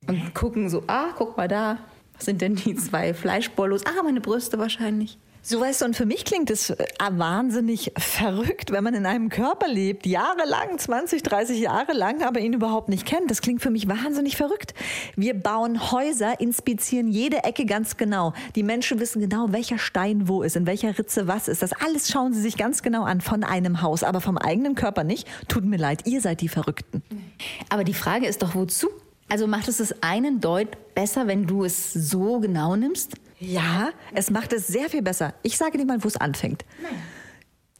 Und 0.07 0.33
gucken 0.33 0.69
so, 0.69 0.83
ah, 0.87 1.09
guck 1.17 1.37
mal 1.37 1.47
da. 1.47 1.77
Was 2.15 2.25
sind 2.25 2.41
denn 2.41 2.55
die 2.55 2.75
zwei 2.75 3.13
Fleischbollos? 3.13 3.85
Ah, 3.85 4.03
meine 4.03 4.21
Brüste 4.21 4.59
wahrscheinlich. 4.59 5.17
So 5.41 5.61
weißt 5.61 5.81
du, 5.81 5.85
und 5.85 5.95
für 5.95 6.05
mich 6.05 6.25
klingt 6.25 6.49
es 6.49 6.69
äh, 6.69 6.85
wahnsinnig 7.11 7.93
verrückt, 7.97 8.71
wenn 8.71 8.83
man 8.83 8.93
in 8.93 9.05
einem 9.05 9.29
Körper 9.29 9.69
lebt, 9.69 10.05
jahrelang, 10.05 10.77
20, 10.77 11.23
30 11.23 11.59
Jahre 11.59 11.93
lang, 11.93 12.23
aber 12.23 12.41
ihn 12.41 12.51
überhaupt 12.51 12.89
nicht 12.89 13.05
kennt. 13.05 13.31
Das 13.31 13.41
klingt 13.41 13.61
für 13.61 13.69
mich 13.69 13.87
wahnsinnig 13.87 14.35
verrückt. 14.35 14.73
Wir 15.15 15.33
bauen 15.33 15.91
Häuser, 15.91 16.39
inspizieren 16.41 17.07
jede 17.07 17.45
Ecke 17.45 17.65
ganz 17.65 17.95
genau. 17.95 18.33
Die 18.55 18.63
Menschen 18.63 18.99
wissen 18.99 19.21
genau, 19.21 19.47
welcher 19.51 19.77
Stein 19.77 20.27
wo 20.27 20.43
ist, 20.43 20.57
in 20.57 20.67
welcher 20.67 20.97
Ritze 20.97 21.27
was 21.27 21.47
ist. 21.47 21.61
Das 21.61 21.71
alles 21.71 22.09
schauen 22.09 22.33
sie 22.33 22.41
sich 22.41 22.57
ganz 22.57 22.83
genau 22.83 23.03
an 23.03 23.21
von 23.21 23.45
einem 23.45 23.81
Haus, 23.81 24.03
aber 24.03 24.19
vom 24.19 24.37
eigenen 24.37 24.75
Körper 24.75 25.05
nicht. 25.05 25.25
Tut 25.47 25.63
mir 25.63 25.77
leid, 25.77 26.05
ihr 26.05 26.19
seid 26.19 26.41
die 26.41 26.49
Verrückten. 26.49 27.01
Aber 27.69 27.85
die 27.85 27.93
Frage 27.93 28.27
ist 28.27 28.43
doch, 28.43 28.55
wozu? 28.55 28.87
Also 29.29 29.47
macht 29.47 29.67
es 29.67 29.77
das 29.77 30.03
einen 30.03 30.41
Deut 30.41 30.69
besser, 30.95 31.27
wenn 31.27 31.47
du 31.47 31.63
es 31.63 31.93
so 31.93 32.39
genau 32.39 32.75
nimmst? 32.75 33.13
Ja, 33.39 33.91
es 34.13 34.29
macht 34.29 34.53
es 34.53 34.67
sehr 34.67 34.89
viel 34.89 35.01
besser. 35.01 35.33
Ich 35.43 35.57
sage 35.57 35.77
dir 35.77 35.85
mal, 35.85 36.03
wo 36.03 36.07
es 36.07 36.17
anfängt. 36.17 36.65
Nein. 36.81 36.91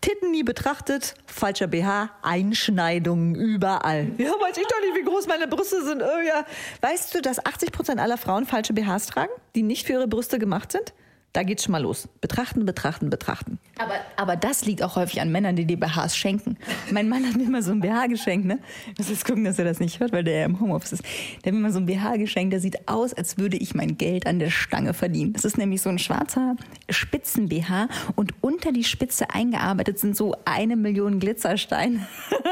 Titten 0.01 0.31
nie 0.31 0.43
betrachtet, 0.43 1.15
falscher 1.27 1.67
BH, 1.67 2.09
Einschneidungen 2.21 3.35
überall. 3.35 4.07
Ja, 4.17 4.31
weiß 4.31 4.57
ich 4.57 4.65
doch 4.67 4.79
nicht, 4.81 4.95
wie 4.95 5.03
groß 5.03 5.27
meine 5.27 5.47
Brüste 5.47 5.83
sind. 5.83 6.01
Oh 6.01 6.21
ja. 6.25 6.45
Weißt 6.79 7.13
du, 7.13 7.21
dass 7.21 7.45
80 7.45 7.73
Prozent 7.73 7.99
aller 7.99 8.17
Frauen 8.17 8.45
falsche 8.45 8.73
BHs 8.73 9.07
tragen, 9.07 9.31
die 9.55 9.63
nicht 9.63 9.85
für 9.85 9.93
ihre 9.93 10.07
Brüste 10.07 10.39
gemacht 10.39 10.71
sind? 10.71 10.93
Da 11.31 11.43
geht's 11.43 11.63
schon 11.63 11.73
mal 11.73 11.81
los. 11.81 12.09
Betrachten, 12.21 12.65
betrachten, 12.65 13.11
betrachten. 13.11 13.59
Aber, 13.77 13.93
aber 14.15 14.35
das 14.35 14.65
liegt 14.65 14.81
auch 14.81 14.95
häufig 14.95 15.21
an 15.21 15.31
Männern, 15.31 15.55
die 15.55 15.65
dir 15.65 15.79
BHs 15.79 16.17
schenken. 16.17 16.57
Mein 16.91 17.07
Mann 17.07 17.23
hat 17.27 17.35
mir 17.35 17.43
immer 17.43 17.61
so 17.61 17.71
ein 17.71 17.81
BH 17.81 18.07
geschenkt, 18.07 18.47
ne? 18.47 18.57
Muss 18.97 19.09
jetzt 19.09 19.25
gucken, 19.25 19.43
dass 19.43 19.59
er 19.59 19.65
das 19.65 19.79
nicht 19.79 19.99
hört, 19.99 20.11
weil 20.11 20.23
der 20.23 20.39
ja 20.39 20.45
im 20.45 20.59
Homeoffice 20.59 20.93
ist. 20.93 21.03
Der 21.43 21.51
hat 21.51 21.53
mir 21.53 21.59
immer 21.59 21.71
so 21.71 21.79
ein 21.79 21.85
BH 21.85 22.17
geschenkt, 22.17 22.53
der 22.53 22.59
sieht 22.59 22.87
aus, 22.87 23.13
als 23.13 23.37
würde 23.37 23.57
ich 23.57 23.75
mein 23.75 23.97
Geld 23.97 24.25
an 24.25 24.39
der 24.39 24.49
Stange 24.49 24.95
verdienen. 24.95 25.33
Das 25.33 25.45
ist 25.45 25.57
nämlich 25.57 25.83
so 25.83 25.89
ein 25.89 25.99
schwarzer 25.99 26.55
Spitzen-BH 26.89 27.89
und 28.15 28.33
unter 28.41 28.71
die 28.71 28.83
Spitze 28.83 29.29
eingearbeitet 29.29 29.99
sind 29.99 30.17
so 30.17 30.35
eine 30.45 30.75
Million 30.75 31.19
Glitzersteine. 31.19 32.07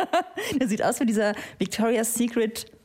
der 0.60 0.68
sieht 0.68 0.84
aus 0.84 1.00
wie 1.00 1.06
dieser 1.08 1.34
Victoria's 1.58 2.14
Secret 2.14 2.77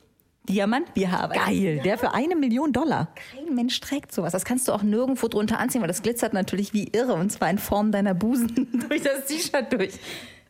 Diamant-BH. 0.53 1.27
Geil, 1.27 1.81
der 1.83 1.97
für 1.97 2.13
eine 2.13 2.35
Million 2.35 2.71
Dollar. 2.71 3.07
Kein 3.15 3.55
Mensch 3.55 3.79
trägt 3.79 4.13
sowas. 4.13 4.31
Das 4.31 4.45
kannst 4.45 4.67
du 4.67 4.71
auch 4.71 4.83
nirgendwo 4.83 5.27
drunter 5.27 5.59
anziehen, 5.59 5.81
weil 5.81 5.87
das 5.87 6.03
glitzert 6.03 6.33
natürlich 6.33 6.73
wie 6.73 6.89
irre 6.89 7.13
und 7.13 7.31
zwar 7.31 7.49
in 7.49 7.57
Form 7.57 7.91
deiner 7.91 8.13
Busen 8.13 8.85
durch 8.89 9.01
das 9.01 9.25
T-Shirt 9.25 9.73
durch. 9.73 9.93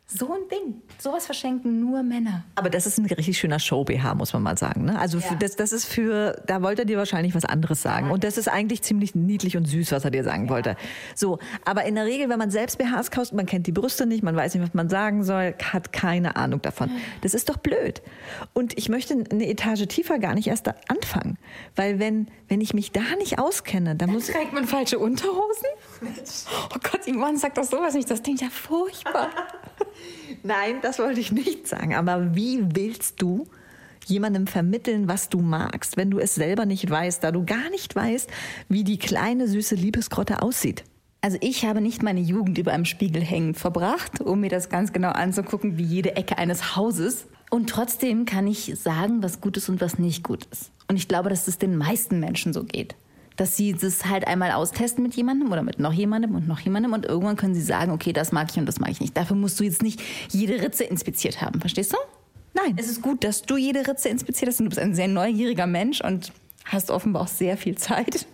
So 0.05 0.31
ein 0.31 0.41
Ding. 0.51 0.81
Sowas 0.99 1.25
verschenken 1.25 1.79
nur 1.79 2.03
Männer. 2.03 2.43
Aber 2.55 2.69
das 2.69 2.85
ist 2.85 2.99
ein 2.99 3.05
richtig 3.05 3.37
schöner 3.37 3.57
Show-BH, 3.57 4.13
muss 4.15 4.33
man 4.33 4.43
mal 4.43 4.57
sagen. 4.57 4.85
Ne? 4.85 4.99
Also 4.99 5.19
für, 5.19 5.33
Ja. 5.33 5.39
das, 5.39 5.55
das 5.55 5.71
ist 5.71 5.85
für, 5.85 6.41
da 6.45 6.61
wollte 6.61 6.81
er 6.83 6.85
dir 6.85 6.97
wahrscheinlich 6.97 7.33
was 7.33 7.45
anderes 7.45 7.81
sagen. 7.81 8.11
Und 8.11 8.23
das 8.23 8.37
ist 8.37 8.47
eigentlich 8.47 8.83
ziemlich 8.83 9.15
niedlich 9.15 9.57
und 9.57 9.65
süß, 9.65 9.91
was 9.91 10.03
er 10.05 10.11
dir 10.11 10.23
sagen 10.23 10.49
wollte. 10.49 10.75
So, 11.15 11.39
aber 11.65 11.85
in 11.85 11.95
der 11.95 12.05
Regel, 12.05 12.29
wenn 12.29 12.37
man 12.37 12.51
selbst 12.51 12.77
BHs 12.77 13.11
kauft, 13.11 13.33
man 13.33 13.45
kennt 13.45 13.65
die 13.65 13.71
Brüste 13.71 14.05
nicht, 14.05 14.23
man 14.23 14.35
weiß 14.35 14.53
nicht, 14.53 14.63
was 14.63 14.73
man 14.73 14.87
sagen 14.89 15.23
soll, 15.23 15.55
hat 15.71 15.93
keine 15.93 16.35
Ahnung 16.35 16.61
davon. 16.61 16.91
Das 17.21 17.33
ist 17.33 17.49
doch 17.49 17.57
blöd. 17.57 18.01
Und 18.53 18.77
ich 18.77 18.89
möchte 18.89 19.15
eine 19.31 19.47
Etage 19.47 19.87
tiefer 19.87 20.19
gar 20.19 20.35
nicht 20.35 20.47
erst 20.47 20.67
anfangen. 20.89 21.37
Weil 21.75 21.97
wenn, 21.97 22.27
wenn 22.49 22.61
ich 22.61 22.73
mich 22.75 22.91
da 22.91 23.01
nicht 23.17 23.39
auskenne, 23.39 23.95
dann 23.95 24.11
muss 24.11 24.27
Trägt 24.27 24.53
man 24.53 24.65
falsche 24.65 24.99
Unterhosen? 24.99 25.67
Oh 26.75 26.77
Gott, 26.91 27.07
Ivan 27.07 27.37
sagt 27.37 27.57
doch 27.57 27.63
sowas 27.63 27.93
nicht. 27.93 28.09
Das 28.11 28.21
klingt 28.21 28.41
ja 28.41 28.49
furchtbar. 28.49 29.29
Nein, 30.43 30.75
das 30.81 30.99
wollte 30.99 31.19
ich 31.19 31.31
nicht 31.31 31.67
sagen. 31.67 31.95
Aber 31.95 32.35
wie 32.35 32.59
willst 32.75 33.21
du 33.21 33.47
jemandem 34.05 34.47
vermitteln, 34.47 35.07
was 35.07 35.29
du 35.29 35.39
magst, 35.39 35.97
wenn 35.97 36.11
du 36.11 36.19
es 36.19 36.35
selber 36.35 36.65
nicht 36.65 36.89
weißt, 36.89 37.23
da 37.23 37.31
du 37.31 37.45
gar 37.45 37.69
nicht 37.69 37.95
weißt, 37.95 38.29
wie 38.69 38.83
die 38.83 38.97
kleine 38.97 39.47
süße 39.47 39.75
Liebesgrotte 39.75 40.41
aussieht? 40.41 40.83
Also 41.21 41.37
ich 41.39 41.65
habe 41.65 41.79
nicht 41.79 42.03
meine 42.03 42.19
Jugend 42.19 42.57
über 42.57 42.73
einem 42.73 42.83
Spiegel 42.83 43.21
hängend 43.21 43.57
verbracht, 43.57 44.19
um 44.19 44.41
mir 44.41 44.49
das 44.49 44.67
ganz 44.67 44.91
genau 44.91 45.11
anzugucken, 45.11 45.77
wie 45.77 45.83
jede 45.83 46.17
Ecke 46.17 46.37
eines 46.37 46.75
Hauses. 46.75 47.27
Und 47.49 47.69
trotzdem 47.69 48.25
kann 48.25 48.45
ich 48.45 48.73
sagen, 48.77 49.23
was 49.23 49.39
gut 49.39 49.55
ist 49.55 49.69
und 49.69 49.79
was 49.79 49.99
nicht 49.99 50.23
gut 50.23 50.47
ist. 50.51 50.71
Und 50.89 50.97
ich 50.97 51.07
glaube, 51.07 51.29
dass 51.29 51.47
es 51.47 51.57
den 51.57 51.77
meisten 51.77 52.19
Menschen 52.19 52.51
so 52.51 52.65
geht. 52.65 52.95
Dass 53.35 53.57
sie 53.57 53.73
das 53.73 54.05
halt 54.05 54.27
einmal 54.27 54.51
austesten 54.51 55.03
mit 55.03 55.15
jemandem 55.15 55.51
oder 55.51 55.63
mit 55.63 55.79
noch 55.79 55.93
jemandem 55.93 56.35
und 56.35 56.47
noch 56.47 56.59
jemandem 56.59 56.93
und 56.93 57.05
irgendwann 57.05 57.35
können 57.35 57.55
sie 57.55 57.61
sagen, 57.61 57.91
okay, 57.91 58.13
das 58.13 58.31
mag 58.31 58.49
ich 58.51 58.57
und 58.57 58.65
das 58.65 58.79
mag 58.79 58.91
ich 58.91 59.01
nicht. 59.01 59.17
Dafür 59.17 59.35
musst 59.35 59.59
du 59.59 59.63
jetzt 59.63 59.81
nicht 59.81 60.01
jede 60.29 60.61
Ritze 60.61 60.83
inspiziert 60.83 61.41
haben, 61.41 61.59
verstehst 61.59 61.93
du? 61.93 61.97
Nein. 62.53 62.75
Es 62.77 62.87
ist 62.87 63.01
gut, 63.01 63.23
dass 63.23 63.41
du 63.41 63.57
jede 63.57 63.87
Ritze 63.87 64.09
inspiziert 64.09 64.49
hast 64.49 64.59
und 64.59 64.65
du 64.65 64.69
bist 64.69 64.79
ein 64.79 64.93
sehr 64.93 65.07
neugieriger 65.07 65.67
Mensch 65.67 66.01
und 66.01 66.31
hast 66.65 66.91
offenbar 66.91 67.23
auch 67.23 67.27
sehr 67.27 67.57
viel 67.57 67.75
Zeit. 67.77 68.25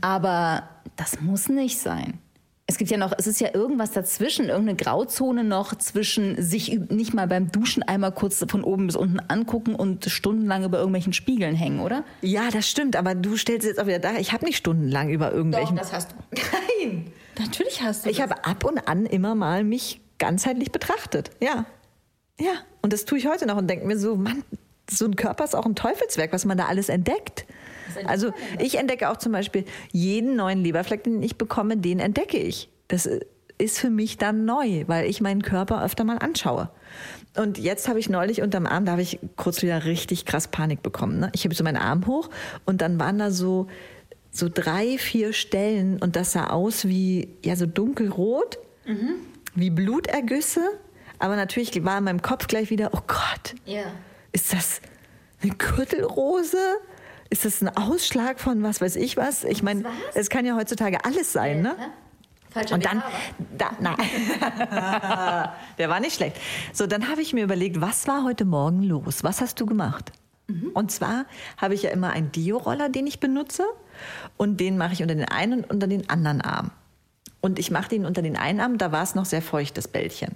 Aber 0.00 0.68
das 0.96 1.20
muss 1.20 1.48
nicht 1.48 1.78
sein. 1.78 2.18
Es 2.66 2.78
gibt 2.78 2.90
ja 2.90 2.96
noch, 2.96 3.12
es 3.16 3.26
ist 3.26 3.40
ja 3.40 3.54
irgendwas 3.54 3.90
dazwischen, 3.90 4.48
irgendeine 4.48 4.76
Grauzone 4.76 5.44
noch 5.44 5.74
zwischen 5.76 6.40
sich 6.40 6.78
nicht 6.88 7.12
mal 7.12 7.26
beim 7.26 7.50
Duschen 7.50 7.82
einmal 7.82 8.12
kurz 8.12 8.44
von 8.48 8.62
oben 8.62 8.86
bis 8.86 8.96
unten 8.96 9.20
angucken 9.20 9.74
und 9.74 10.04
stundenlang 10.06 10.64
über 10.64 10.78
irgendwelchen 10.78 11.12
Spiegeln 11.12 11.54
hängen, 11.56 11.80
oder? 11.80 12.04
Ja, 12.22 12.50
das 12.50 12.68
stimmt, 12.68 12.96
aber 12.96 13.14
du 13.14 13.36
stellst 13.36 13.66
jetzt 13.66 13.80
auch 13.80 13.86
wieder 13.86 13.98
da, 13.98 14.14
ich 14.14 14.32
habe 14.32 14.44
nicht 14.44 14.56
stundenlang 14.56 15.10
über 15.10 15.32
irgendwelchen. 15.32 15.78
hast 15.78 16.12
du. 16.12 16.16
Nein. 16.80 17.12
Natürlich 17.38 17.82
hast 17.82 18.06
du. 18.06 18.10
Ich 18.10 18.20
habe 18.20 18.44
ab 18.44 18.64
und 18.64 18.88
an 18.88 19.06
immer 19.06 19.34
mal 19.34 19.64
mich 19.64 20.00
ganzheitlich 20.18 20.70
betrachtet. 20.70 21.30
Ja. 21.40 21.66
Ja. 22.38 22.52
Und 22.80 22.92
das 22.92 23.04
tue 23.04 23.18
ich 23.18 23.26
heute 23.26 23.46
noch 23.46 23.56
und 23.56 23.68
denke 23.68 23.86
mir 23.86 23.98
so, 23.98 24.16
Mann, 24.16 24.44
so 24.88 25.04
ein 25.06 25.16
Körper 25.16 25.44
ist 25.44 25.54
auch 25.54 25.66
ein 25.66 25.74
Teufelswerk, 25.74 26.32
was 26.32 26.44
man 26.44 26.56
da 26.58 26.66
alles 26.66 26.88
entdeckt. 26.88 27.44
Also 28.06 28.32
ich 28.58 28.78
entdecke 28.78 29.08
auch 29.10 29.16
zum 29.16 29.32
Beispiel 29.32 29.64
jeden 29.92 30.36
neuen 30.36 30.62
Leberfleck, 30.62 31.04
den 31.04 31.22
ich 31.22 31.36
bekomme, 31.36 31.76
den 31.76 31.98
entdecke 32.00 32.38
ich. 32.38 32.68
Das 32.88 33.08
ist 33.58 33.78
für 33.78 33.90
mich 33.90 34.18
dann 34.18 34.44
neu, 34.44 34.84
weil 34.88 35.08
ich 35.08 35.20
meinen 35.20 35.42
Körper 35.42 35.84
öfter 35.84 36.04
mal 36.04 36.18
anschaue. 36.18 36.70
Und 37.36 37.58
jetzt 37.58 37.88
habe 37.88 37.98
ich 37.98 38.08
neulich 38.10 38.42
unterm 38.42 38.66
Arm, 38.66 38.84
da 38.84 38.92
habe 38.92 39.02
ich 39.02 39.18
kurz 39.36 39.62
wieder 39.62 39.84
richtig 39.84 40.24
krass 40.26 40.48
Panik 40.48 40.82
bekommen. 40.82 41.20
Ne? 41.20 41.30
Ich 41.34 41.44
habe 41.44 41.54
so 41.54 41.64
meinen 41.64 41.76
Arm 41.76 42.06
hoch 42.06 42.28
und 42.66 42.82
dann 42.82 42.98
waren 43.00 43.18
da 43.18 43.30
so, 43.30 43.68
so 44.30 44.48
drei, 44.52 44.98
vier 44.98 45.32
Stellen 45.32 45.98
und 46.02 46.16
das 46.16 46.32
sah 46.32 46.48
aus 46.48 46.86
wie, 46.86 47.28
ja, 47.44 47.56
so 47.56 47.66
dunkelrot, 47.66 48.58
wie 49.54 49.70
Blutergüsse. 49.70 50.60
Aber 51.18 51.36
natürlich 51.36 51.84
war 51.84 51.98
in 51.98 52.04
meinem 52.04 52.20
Kopf 52.22 52.48
gleich 52.48 52.68
wieder, 52.70 52.90
oh 52.92 53.00
Gott, 53.06 53.54
Ja. 53.64 53.84
ist 54.32 54.52
das 54.52 54.80
eine 55.42 55.54
Gürtelrose? 55.54 56.58
Ist 57.32 57.46
das 57.46 57.62
ein 57.62 57.74
Ausschlag 57.74 58.40
von 58.40 58.62
was 58.62 58.82
weiß 58.82 58.96
ich 58.96 59.16
was? 59.16 59.44
Ich 59.44 59.62
meine, 59.62 59.84
es 60.12 60.28
kann 60.28 60.44
ja 60.44 60.54
heutzutage 60.54 61.02
alles 61.06 61.32
sein, 61.32 61.62
ne? 61.62 61.74
Falscher 62.50 62.74
Und 62.74 62.84
dann, 62.84 63.02
da, 63.56 63.70
nein, 63.80 63.96
der 65.78 65.88
war 65.88 65.98
nicht 66.00 66.14
schlecht. 66.14 66.36
So, 66.74 66.86
dann 66.86 67.08
habe 67.08 67.22
ich 67.22 67.32
mir 67.32 67.42
überlegt, 67.42 67.80
was 67.80 68.06
war 68.06 68.24
heute 68.24 68.44
Morgen 68.44 68.82
los? 68.82 69.24
Was 69.24 69.40
hast 69.40 69.58
du 69.62 69.64
gemacht? 69.64 70.12
Und 70.74 70.92
zwar 70.92 71.24
habe 71.56 71.72
ich 71.72 71.84
ja 71.84 71.90
immer 71.90 72.10
einen 72.10 72.30
Deo-Roller, 72.32 72.90
den 72.90 73.06
ich 73.06 73.18
benutze 73.18 73.64
und 74.36 74.60
den 74.60 74.76
mache 74.76 74.92
ich 74.92 75.00
unter 75.00 75.14
den 75.14 75.24
einen 75.24 75.60
und 75.60 75.70
unter 75.70 75.86
den 75.86 76.10
anderen 76.10 76.42
Arm. 76.42 76.70
Und 77.40 77.58
ich 77.58 77.70
mache 77.70 77.88
den 77.88 78.04
unter 78.04 78.20
den 78.20 78.36
einen 78.36 78.60
Arm, 78.60 78.76
da 78.76 78.92
war 78.92 79.04
es 79.04 79.14
noch 79.14 79.24
sehr 79.24 79.40
feucht, 79.40 79.78
das 79.78 79.88
Bällchen. 79.88 80.34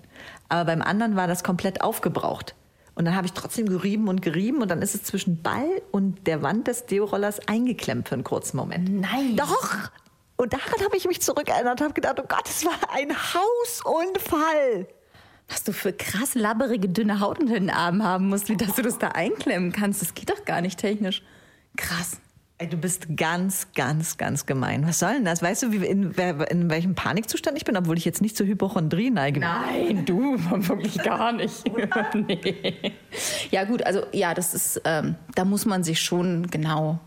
Aber 0.49 0.65
beim 0.65 0.81
anderen 0.81 1.15
war 1.15 1.27
das 1.27 1.45
komplett 1.45 1.83
aufgebraucht. 1.83 2.55
Und 2.97 3.05
dann 3.05 3.15
habe 3.15 3.27
ich 3.27 3.35
trotzdem 3.35 3.69
gerieben 3.69 4.09
und 4.09 4.23
gerieben 4.23 4.63
und 4.63 4.71
dann 4.71 4.81
ist 4.81 4.95
es 4.95 5.05
zwischen 5.05 5.43
Ball 5.43 5.83
und 5.93 6.27
der 6.27 6.43
Wand 6.43 6.67
des 6.67 6.87
Deo-Rollers 6.87 7.47
eingeklemmt 7.47 8.09
für 8.09 8.15
einen 8.15 8.25
kurzen 8.25 8.57
Moment. 8.57 8.89
Nein. 8.91 9.37
Doch! 9.37 9.91
Und 10.37 10.55
daran 10.55 10.83
habe 10.83 10.97
ich 10.97 11.07
mich 11.07 11.21
zurückerinnert 11.21 11.81
und 11.81 11.85
habe 11.85 11.95
gedacht, 11.95 12.19
oh 12.19 12.27
Gott, 12.27 12.49
es 12.49 12.65
war 12.65 12.79
ein 12.95 13.11
Hausunfall. 13.15 14.89
Was 15.49 15.63
du 15.63 15.73
für 15.73 15.93
krass 15.93 16.35
labberige, 16.35 16.89
dünne 16.89 17.21
Haut 17.21 17.39
unter 17.39 17.55
den 17.55 17.71
Armen 17.71 18.03
haben 18.03 18.29
musst, 18.29 18.49
wie 18.49 18.57
dass 18.57 18.75
du 18.75 18.83
das 18.83 18.99
da 18.99 19.09
einklemmen 19.09 19.73
kannst. 19.73 20.01
Das 20.01 20.15
geht 20.15 20.31
doch 20.31 20.45
gar 20.47 20.63
nicht 20.63 20.79
technisch. 20.79 21.23
Krass. 21.77 22.19
Du 22.59 22.79
bist 22.79 23.17
ganz, 23.17 23.69
ganz, 23.75 24.17
ganz 24.17 24.47
gemein. 24.47 24.87
Was 24.87 25.01
soll 25.01 25.13
denn 25.13 25.27
das? 25.27 25.43
Weißt 25.43 25.63
du, 25.63 25.73
wie, 25.73 25.85
in, 25.85 26.13
in 26.13 26.71
welchem 26.71 26.95
Panikzustand 26.95 27.59
ich 27.59 27.67
bin, 27.67 27.77
obwohl 27.77 27.99
ich 27.99 28.07
jetzt 28.07 28.23
nicht 28.23 28.35
zur 28.35 28.47
Hypochondrie 28.47 29.11
neige? 29.11 29.41
Nein, 29.41 30.07
du, 30.07 30.39
wirklich 30.49 30.97
gar 31.03 31.33
nicht. 31.33 31.65
nee. 32.15 32.93
Ja 33.51 33.65
gut, 33.65 33.83
also 33.83 34.07
ja, 34.13 34.33
das 34.33 34.55
ist, 34.55 34.81
ähm, 34.87 35.17
da 35.35 35.45
muss 35.45 35.67
man 35.67 35.85
sich 35.85 36.01
schon 36.01 36.47
genau 36.51 36.99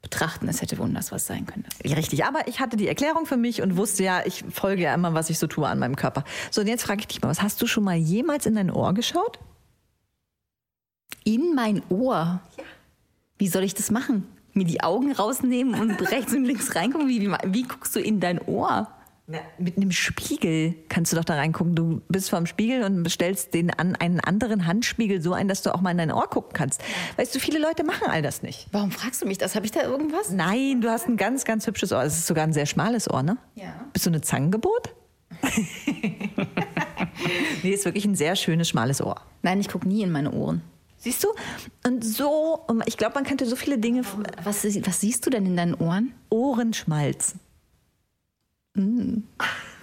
betrachten. 0.00 0.48
Es 0.48 0.62
hätte 0.62 0.78
wunders 0.78 1.12
was 1.12 1.26
sein 1.26 1.44
können. 1.44 1.66
Ja, 1.84 1.96
Richtig, 1.96 2.24
aber 2.24 2.48
ich 2.48 2.60
hatte 2.60 2.78
die 2.78 2.88
Erklärung 2.88 3.26
für 3.26 3.36
mich 3.36 3.60
und 3.60 3.76
wusste 3.76 4.04
ja, 4.04 4.22
ich 4.24 4.42
folge 4.48 4.84
ja 4.84 4.94
immer, 4.94 5.12
was 5.12 5.28
ich 5.28 5.38
so 5.38 5.46
tue 5.46 5.68
an 5.68 5.78
meinem 5.78 5.96
Körper. 5.96 6.24
So, 6.50 6.62
und 6.62 6.66
jetzt 6.66 6.84
frage 6.84 7.00
ich 7.00 7.08
dich 7.08 7.20
mal, 7.20 7.28
was 7.28 7.42
hast 7.42 7.60
du 7.60 7.66
schon 7.66 7.84
mal 7.84 7.96
jemals 7.96 8.46
in 8.46 8.54
dein 8.54 8.70
Ohr 8.70 8.94
geschaut? 8.94 9.38
In 11.24 11.54
mein 11.54 11.82
Ohr. 11.90 12.40
Wie 13.36 13.48
soll 13.48 13.64
ich 13.64 13.74
das 13.74 13.90
machen? 13.90 14.26
Mir 14.54 14.64
die 14.64 14.82
Augen 14.82 15.12
rausnehmen 15.12 15.80
und 15.80 16.00
rechts 16.10 16.32
und 16.32 16.44
links 16.44 16.74
reingucken? 16.74 17.08
Wie, 17.08 17.20
wie, 17.20 17.30
wie 17.46 17.62
guckst 17.62 17.94
du 17.94 18.00
in 18.00 18.20
dein 18.20 18.40
Ohr? 18.40 18.88
Na, 19.26 19.38
mit 19.58 19.78
einem 19.78 19.90
Spiegel 19.90 20.74
kannst 20.90 21.12
du 21.12 21.16
doch 21.16 21.24
da 21.24 21.34
reingucken. 21.34 21.74
Du 21.74 22.02
bist 22.08 22.28
vorm 22.28 22.44
Spiegel 22.44 22.84
und 22.84 23.10
stellst 23.10 23.54
den 23.54 23.70
an 23.70 23.96
einen 23.96 24.20
anderen 24.20 24.66
Handspiegel 24.66 25.22
so 25.22 25.32
ein, 25.32 25.48
dass 25.48 25.62
du 25.62 25.74
auch 25.74 25.80
mal 25.80 25.92
in 25.92 25.98
dein 25.98 26.12
Ohr 26.12 26.28
gucken 26.28 26.52
kannst. 26.52 26.82
Weißt 27.16 27.34
du, 27.34 27.38
viele 27.38 27.58
Leute 27.58 27.84
machen 27.84 28.06
all 28.10 28.20
das 28.20 28.42
nicht. 28.42 28.68
Warum 28.72 28.90
fragst 28.90 29.22
du 29.22 29.26
mich 29.26 29.38
das? 29.38 29.54
Habe 29.54 29.64
ich 29.64 29.72
da 29.72 29.82
irgendwas? 29.82 30.30
Nein, 30.30 30.82
du 30.82 30.90
hast 30.90 31.08
ein 31.08 31.16
ganz, 31.16 31.46
ganz 31.46 31.66
hübsches 31.66 31.90
Ohr. 31.92 32.02
Es 32.02 32.18
ist 32.18 32.26
sogar 32.26 32.44
ein 32.44 32.52
sehr 32.52 32.66
schmales 32.66 33.10
Ohr, 33.10 33.22
ne? 33.22 33.38
Ja. 33.54 33.72
Bist 33.94 34.04
du 34.04 34.10
eine 34.10 34.20
Zangengeburt? 34.20 34.94
nee, 37.62 37.70
ist 37.70 37.86
wirklich 37.86 38.04
ein 38.04 38.14
sehr 38.14 38.36
schönes, 38.36 38.68
schmales 38.68 39.00
Ohr. 39.00 39.22
Nein, 39.42 39.58
ich 39.58 39.68
gucke 39.68 39.88
nie 39.88 40.02
in 40.02 40.12
meine 40.12 40.32
Ohren. 40.32 40.60
Siehst 41.04 41.22
du? 41.22 41.28
Und 41.86 42.02
so, 42.02 42.66
ich 42.86 42.96
glaube, 42.96 43.16
man 43.16 43.24
könnte 43.24 43.44
so 43.44 43.56
viele 43.56 43.76
Dinge. 43.76 44.02
Was, 44.42 44.64
was 44.64 45.00
siehst 45.00 45.26
du 45.26 45.30
denn 45.30 45.44
in 45.44 45.54
deinen 45.54 45.74
Ohren? 45.74 46.14
Ohrenschmalz. 46.30 47.34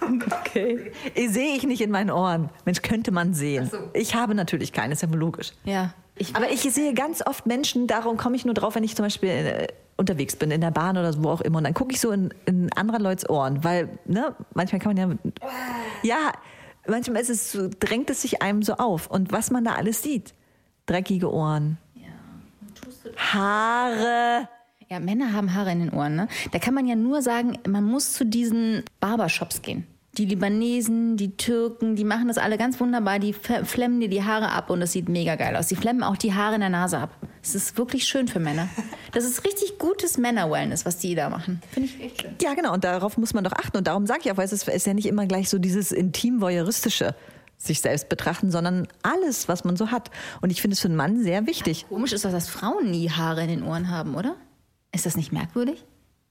Okay. 0.04 0.90
Sehe 1.14 1.54
ich 1.54 1.62
nicht 1.62 1.80
in 1.80 1.92
meinen 1.92 2.10
Ohren. 2.10 2.50
Mensch, 2.64 2.82
könnte 2.82 3.12
man 3.12 3.34
sehen. 3.34 3.70
Ich 3.94 4.16
habe 4.16 4.34
natürlich 4.34 4.72
keine, 4.72 4.94
ist 4.94 5.02
ja 5.02 5.08
wohl 5.08 5.18
logisch. 5.18 5.52
Ja. 5.64 5.94
Ich, 6.16 6.34
Aber 6.34 6.50
ich 6.50 6.62
sehe 6.62 6.92
ganz 6.92 7.24
oft 7.24 7.46
Menschen, 7.46 7.86
darum 7.86 8.16
komme 8.16 8.34
ich 8.34 8.44
nur 8.44 8.52
drauf, 8.52 8.74
wenn 8.74 8.82
ich 8.82 8.96
zum 8.96 9.04
Beispiel 9.04 9.30
äh, 9.30 9.68
unterwegs 9.96 10.34
bin, 10.34 10.50
in 10.50 10.60
der 10.60 10.72
Bahn 10.72 10.98
oder 10.98 11.12
so, 11.12 11.22
wo 11.22 11.28
auch 11.28 11.40
immer. 11.40 11.58
Und 11.58 11.64
dann 11.64 11.74
gucke 11.74 11.92
ich 11.92 12.00
so 12.00 12.10
in, 12.10 12.34
in 12.46 12.72
anderer 12.72 12.98
Leute's 12.98 13.30
Ohren, 13.30 13.62
weil, 13.62 13.96
ne, 14.04 14.34
manchmal 14.54 14.80
kann 14.80 14.96
man 14.96 15.20
ja. 15.22 15.36
Ja, 16.02 16.32
Manchmal 16.86 17.22
ist 17.22 17.30
es 17.30 17.52
so, 17.52 17.68
drängt 17.78 18.10
es 18.10 18.22
sich 18.22 18.42
einem 18.42 18.62
so 18.62 18.74
auf. 18.74 19.06
Und 19.06 19.30
was 19.30 19.50
man 19.50 19.64
da 19.64 19.74
alles 19.74 20.02
sieht. 20.02 20.34
Dreckige 20.86 21.32
Ohren. 21.32 21.78
Haare. 23.16 24.48
Ja, 24.88 25.00
Männer 25.00 25.32
haben 25.32 25.54
Haare 25.54 25.72
in 25.72 25.80
den 25.80 25.90
Ohren, 25.90 26.16
ne? 26.16 26.28
Da 26.50 26.58
kann 26.58 26.74
man 26.74 26.86
ja 26.86 26.94
nur 26.94 27.22
sagen, 27.22 27.58
man 27.66 27.84
muss 27.84 28.12
zu 28.12 28.26
diesen 28.26 28.82
Barbershops 29.00 29.62
gehen. 29.62 29.86
Die 30.18 30.26
Libanesen, 30.26 31.16
die 31.16 31.38
Türken, 31.38 31.96
die 31.96 32.04
machen 32.04 32.28
das 32.28 32.36
alle 32.36 32.58
ganz 32.58 32.78
wunderbar. 32.78 33.18
Die 33.18 33.32
flemmen 33.32 34.00
dir 34.00 34.10
die 34.10 34.22
Haare 34.22 34.50
ab 34.50 34.68
und 34.68 34.82
es 34.82 34.92
sieht 34.92 35.08
mega 35.08 35.36
geil 35.36 35.56
aus. 35.56 35.68
Die 35.68 35.76
flemmen 35.76 36.02
auch 36.02 36.18
die 36.18 36.34
Haare 36.34 36.56
in 36.56 36.60
der 36.60 36.68
Nase 36.68 36.98
ab. 36.98 37.16
Es 37.42 37.54
ist 37.54 37.78
wirklich 37.78 38.04
schön 38.04 38.28
für 38.28 38.38
Männer. 38.38 38.68
Das 39.12 39.24
ist 39.24 39.46
richtig 39.46 39.78
gutes 39.78 40.18
Männer-Wellness, 40.18 40.84
was 40.84 40.98
die 40.98 41.14
da 41.14 41.30
machen. 41.30 41.62
Finde 41.70 41.88
ich 41.88 42.02
echt 42.02 42.20
schön. 42.20 42.34
Ja, 42.42 42.52
genau. 42.52 42.74
Und 42.74 42.84
darauf 42.84 43.16
muss 43.16 43.32
man 43.32 43.44
doch 43.44 43.52
achten. 43.52 43.78
Und 43.78 43.86
darum 43.86 44.06
sage 44.06 44.20
ich 44.24 44.32
auch, 44.32 44.36
weil 44.36 44.44
es 44.44 44.52
ist, 44.52 44.68
ist 44.68 44.86
ja 44.86 44.92
nicht 44.92 45.06
immer 45.06 45.24
gleich 45.24 45.48
so 45.48 45.58
dieses 45.58 45.92
intim-voyeuristische 45.92 47.14
sich 47.66 47.80
selbst 47.80 48.08
betrachten, 48.08 48.50
sondern 48.50 48.88
alles, 49.02 49.48
was 49.48 49.64
man 49.64 49.76
so 49.76 49.90
hat. 49.90 50.10
Und 50.40 50.50
ich 50.50 50.60
finde 50.60 50.74
es 50.74 50.80
für 50.80 50.88
einen 50.88 50.96
Mann 50.96 51.22
sehr 51.22 51.46
wichtig. 51.46 51.86
Komisch 51.88 52.12
ist 52.12 52.24
doch, 52.24 52.32
dass 52.32 52.48
Frauen 52.48 52.90
nie 52.90 53.10
Haare 53.10 53.42
in 53.42 53.48
den 53.48 53.62
Ohren 53.62 53.88
haben, 53.88 54.14
oder? 54.14 54.36
Ist 54.92 55.06
das 55.06 55.16
nicht 55.16 55.32
merkwürdig? 55.32 55.84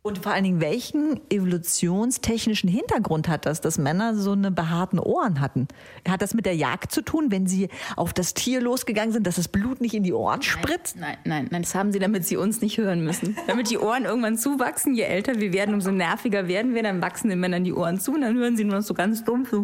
Und 0.04 0.18
vor 0.18 0.32
allen 0.32 0.44
Dingen, 0.44 0.62
welchen 0.62 1.22
evolutionstechnischen 1.30 2.68
Hintergrund 2.68 3.28
hat 3.28 3.46
das, 3.46 3.62
dass 3.62 3.78
Männer 3.78 4.16
so 4.16 4.32
eine 4.32 4.50
behaarten 4.50 4.98
Ohren 4.98 5.40
hatten? 5.40 5.68
Hat 6.10 6.24
das 6.24 6.34
mit 6.34 6.48
der 6.48 6.56
Jagd 6.56 6.92
zu 6.92 7.04
tun, 7.04 7.28
wenn 7.30 7.46
sie 7.46 7.70
auf 7.96 8.12
das 8.12 8.34
Tier 8.34 8.62
losgegangen 8.62 9.12
sind, 9.12 9.28
dass 9.28 9.36
das 9.36 9.48
Blut 9.48 9.80
nicht 9.80 9.94
in 9.94 10.02
die 10.02 10.14
Ohren 10.14 10.42
spritzt? 10.42 10.98
Nein, 10.98 11.18
nein, 11.24 11.50
nein, 11.52 11.62
das 11.62 11.76
haben 11.76 11.92
sie, 11.92 12.00
damit 12.00 12.26
sie 12.26 12.36
uns 12.36 12.62
nicht 12.62 12.80
hören 12.80 13.04
müssen. 13.04 13.38
Damit 13.48 13.70
die 13.70 13.78
Ohren 13.78 14.06
irgendwann 14.06 14.38
zuwachsen, 14.38 14.96
je 14.96 15.04
älter 15.04 15.40
wir 15.40 15.54
werden, 15.54 15.76
umso 15.76 15.92
nerviger 15.92 16.48
werden 16.48 16.74
wir, 16.74 16.82
dann 16.82 17.02
wachsen 17.02 17.30
den 17.30 17.40
Männern 17.40 17.64
die 17.64 17.74
Ohren 17.74 18.00
zu 18.00 18.14
und 18.14 18.22
dann 18.22 18.36
hören 18.36 18.58
sie 18.58 18.64
nur 18.64 18.78
noch 18.78 18.84
so 18.84 18.94
ganz 18.96 19.24
dumpf 19.24 19.52
so 19.52 19.62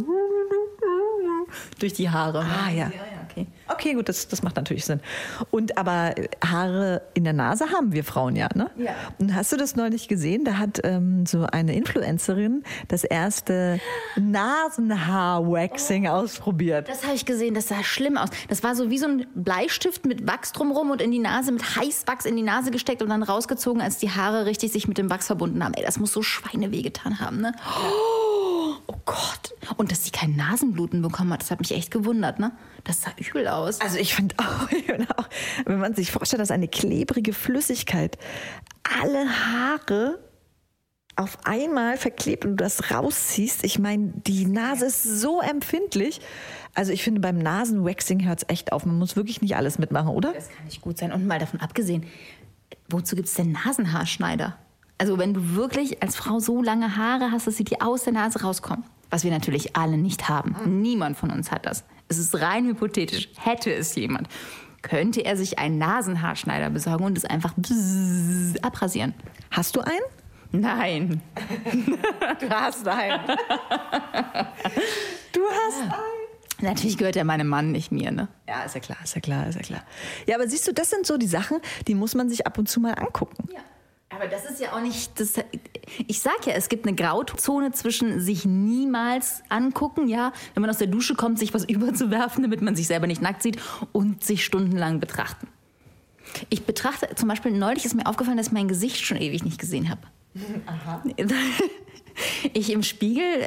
durch 1.80 1.94
die 1.94 2.10
Haare. 2.10 2.40
Ah, 2.40 2.70
ja. 2.70 2.76
ja, 2.76 2.92
okay. 3.30 3.48
Okay, 3.70 3.94
gut, 3.94 4.08
das, 4.10 4.28
das 4.28 4.44
macht 4.44 4.56
natürlich 4.56 4.86
Sinn. 4.86 5.02
Und 5.52 5.78
aber 5.78 6.16
Haare 6.44 7.02
in 7.14 7.24
der 7.24 7.34
Nase 7.34 7.66
haben 7.72 7.92
wir 7.92 8.04
Frauen 8.04 8.36
ja, 8.36 8.50
ne? 8.56 8.72
Ja. 8.78 8.92
Und 9.20 9.36
hast 9.36 9.52
du 9.52 9.58
das 9.58 9.76
neulich 9.76 10.08
gesehen? 10.08 10.46
Da 10.46 10.58
hat 10.58 10.80
ähm, 10.84 11.26
so 11.26 11.44
eine 11.44 11.76
Influencerin 11.76 12.64
das 12.88 13.04
erste 13.04 13.80
Nasenhaar-Waxing 14.16 16.08
ausprobiert. 16.08 16.88
Das 16.88 17.04
habe 17.04 17.16
ich 17.16 17.26
gesehen, 17.26 17.54
das 17.54 17.68
sah 17.68 17.84
schlimm 17.84 18.18
aus. 18.18 18.30
Das 18.48 18.64
war 18.64 18.76
so 18.76 18.90
wie 18.90 18.98
so 18.98 19.08
ein 19.08 19.28
Bleistift 19.36 20.06
mit 20.06 20.28
Wachs 20.28 20.54
drumrum 20.54 20.92
und 20.92 21.02
in 21.02 21.12
die 21.12 21.20
Nase, 21.20 21.52
mit 21.52 21.76
Heißwachs 21.76 22.26
in 22.26 22.36
die 22.36 22.44
Nase 22.44 22.72
gesteckt 22.72 23.02
und 23.02 23.10
dann 23.10 23.24
rausgezogen, 23.24 23.82
als 23.82 23.98
die 23.98 24.12
Haare 24.12 24.46
richtig 24.46 24.72
sich 24.72 24.88
mit 24.88 24.98
dem 24.98 25.10
Wachs 25.10 25.28
verbunden 25.28 25.64
haben. 25.64 25.74
Ey, 25.74 25.84
das 25.84 26.00
muss 26.00 26.14
so 26.14 26.22
Schweineweh 26.22 26.82
getan 26.82 27.20
haben, 27.20 27.42
ne? 27.42 27.54
Oh 27.66 28.47
Gott. 29.06 29.54
Und 29.78 29.92
dass 29.92 30.06
sie 30.06 30.12
kein 30.12 30.36
Nasenbluten 30.36 31.02
bekommen 31.02 31.34
hat, 31.34 31.42
das 31.42 31.52
hat 31.52 31.60
mich 31.60 31.74
echt 31.74 31.92
gewundert, 31.92 32.40
ne? 32.40 32.52
Das 32.84 33.02
sah 33.02 33.12
übel 33.18 33.48
aus. 33.48 33.82
Also 33.82 33.98
ich 33.98 34.16
finde 34.16 34.36
auch, 35.18 35.30
wenn 35.66 35.80
man 35.80 35.94
sich 35.94 36.12
vorstellt, 36.12 36.42
dass 36.42 36.52
eine 36.52 36.68
klebrige 36.68 37.34
Flüssigkeit 37.34 38.18
alle 39.02 39.28
Haare 39.30 40.20
auf 41.18 41.40
einmal 41.46 41.98
verklebt 41.98 42.46
und 42.46 42.52
du 42.52 42.64
das 42.64 42.92
rausziehst. 42.92 43.64
Ich 43.64 43.80
meine, 43.80 44.14
die 44.28 44.46
Nase 44.46 44.86
ist 44.86 45.04
so 45.04 45.42
empfindlich. 45.42 46.22
Also 46.76 46.92
ich 46.94 47.04
finde, 47.04 47.22
beim 47.22 47.40
Nasenwaxing 47.40 48.26
hört 48.26 48.44
es 48.44 48.50
echt 48.50 48.72
auf. 48.72 48.86
Man 48.86 49.00
muss 49.00 49.16
wirklich 49.16 49.42
nicht 49.42 49.56
alles 49.56 49.80
mitmachen, 49.80 50.10
oder? 50.10 50.32
Das 50.34 50.50
kann 50.50 50.66
nicht 50.66 50.82
gut 50.82 51.00
sein. 51.00 51.12
Und 51.12 51.26
mal 51.26 51.40
davon 51.40 51.60
abgesehen, 51.60 52.06
wozu 52.88 53.16
gibt 53.16 53.28
es 53.28 53.34
denn 53.34 53.52
Nasenhaarschneider? 53.52 54.58
Also 54.98 55.18
wenn 55.20 55.34
du 55.34 55.56
wirklich 55.56 56.02
als 56.02 56.16
Frau 56.16 56.40
so 56.40 56.62
lange 56.64 56.98
Haare 56.98 57.32
hast, 57.32 57.48
dass 57.48 57.58
sie 57.58 57.64
dir 57.64 57.78
aus 57.82 58.04
der 58.04 58.14
Nase 58.14 58.42
rauskommen. 58.42 58.84
Was 59.10 59.24
wir 59.24 59.32
natürlich 59.32 59.76
alle 59.76 59.98
nicht 59.98 60.28
haben. 60.28 60.56
Niemand 60.82 61.18
von 61.18 61.30
uns 61.32 61.52
hat 61.52 61.66
das. 61.66 61.86
Es 62.10 62.18
ist 62.18 62.40
rein 62.42 62.66
hypothetisch. 62.66 63.30
Hätte 63.38 63.74
es 63.74 63.96
jemand, 63.96 64.28
könnte 64.82 65.24
er 65.24 65.38
sich 65.38 65.60
einen 65.60 65.78
Nasenhaarschneider 65.78 66.70
besorgen 66.70 67.06
und 67.06 67.18
es 67.18 67.26
einfach 67.26 67.54
abrasieren. 68.62 69.14
Hast 69.52 69.76
du 69.76 69.82
einen? 69.82 70.04
Nein. 70.52 71.22
Du 72.40 72.50
hast 72.50 72.88
einen. 72.88 73.20
du 75.32 75.42
hast 75.42 75.82
einen. 75.82 75.92
Natürlich 76.62 76.98
gehört 76.98 77.16
ja 77.16 77.24
meinem 77.24 77.48
Mann, 77.48 77.72
nicht 77.72 77.92
mir, 77.92 78.12
ne? 78.12 78.28
Ja, 78.48 78.64
ist 78.64 78.76
ja 78.76 78.82
klar, 78.82 78.98
ist 79.04 79.16
ja 79.16 79.22
klar, 79.22 79.48
ist 79.48 79.56
ja 79.56 79.62
klar. 79.62 79.84
Ja, 80.26 80.36
aber 80.36 80.48
siehst 80.48 80.68
du, 80.68 80.74
das 80.74 80.90
sind 80.90 81.06
so 81.06 81.18
die 81.18 81.28
Sachen, 81.28 81.60
die 81.88 81.96
muss 81.96 82.16
man 82.16 82.30
sich 82.30 82.48
ab 82.48 82.58
und 82.58 82.68
zu 82.68 82.80
mal 82.80 82.94
angucken. 82.94 83.50
Ja. 83.54 83.60
Aber 84.18 84.28
das 84.28 84.46
ist 84.46 84.60
ja 84.60 84.74
auch 84.74 84.82
nicht. 84.82 85.20
Das, 85.20 85.34
ich 86.08 86.20
sag 86.20 86.48
ja, 86.48 86.54
es 86.54 86.70
gibt 86.70 86.88
eine 86.88 86.96
Grauzone 86.96 87.72
zwischen 87.72 88.20
sich 88.20 88.46
niemals 88.46 89.44
angucken, 89.50 90.08
ja, 90.08 90.34
wenn 90.56 90.62
man 90.62 90.72
aus 90.72 90.80
der 90.80 90.88
Dusche 90.88 91.14
kommt, 91.14 91.38
sich 91.38 91.54
was 91.54 91.64
überzuwerfen, 91.70 92.42
damit 92.42 92.62
man 92.62 92.76
sich 92.76 92.88
selber 92.88 93.06
nicht 93.06 93.22
nackt 93.22 93.44
sieht, 93.44 93.60
und 93.92 94.24
sich 94.24 94.44
stundenlang 94.44 95.00
betrachten. 95.00 95.48
Ich 96.50 96.66
betrachte, 96.66 97.14
zum 97.16 97.30
Beispiel 97.30 97.52
neulich 97.52 97.86
ist 97.86 97.94
mir 97.94 98.08
aufgefallen, 98.08 98.38
dass 98.38 98.48
ich 98.48 98.54
mein 98.54 98.68
Gesicht 98.68 99.06
schon 99.06 99.18
ewig 99.18 99.44
nicht 99.44 99.60
gesehen 99.60 99.90
habe. 99.90 100.02
Ich 102.52 102.72
im 102.72 102.82
Spiegel 102.82 103.46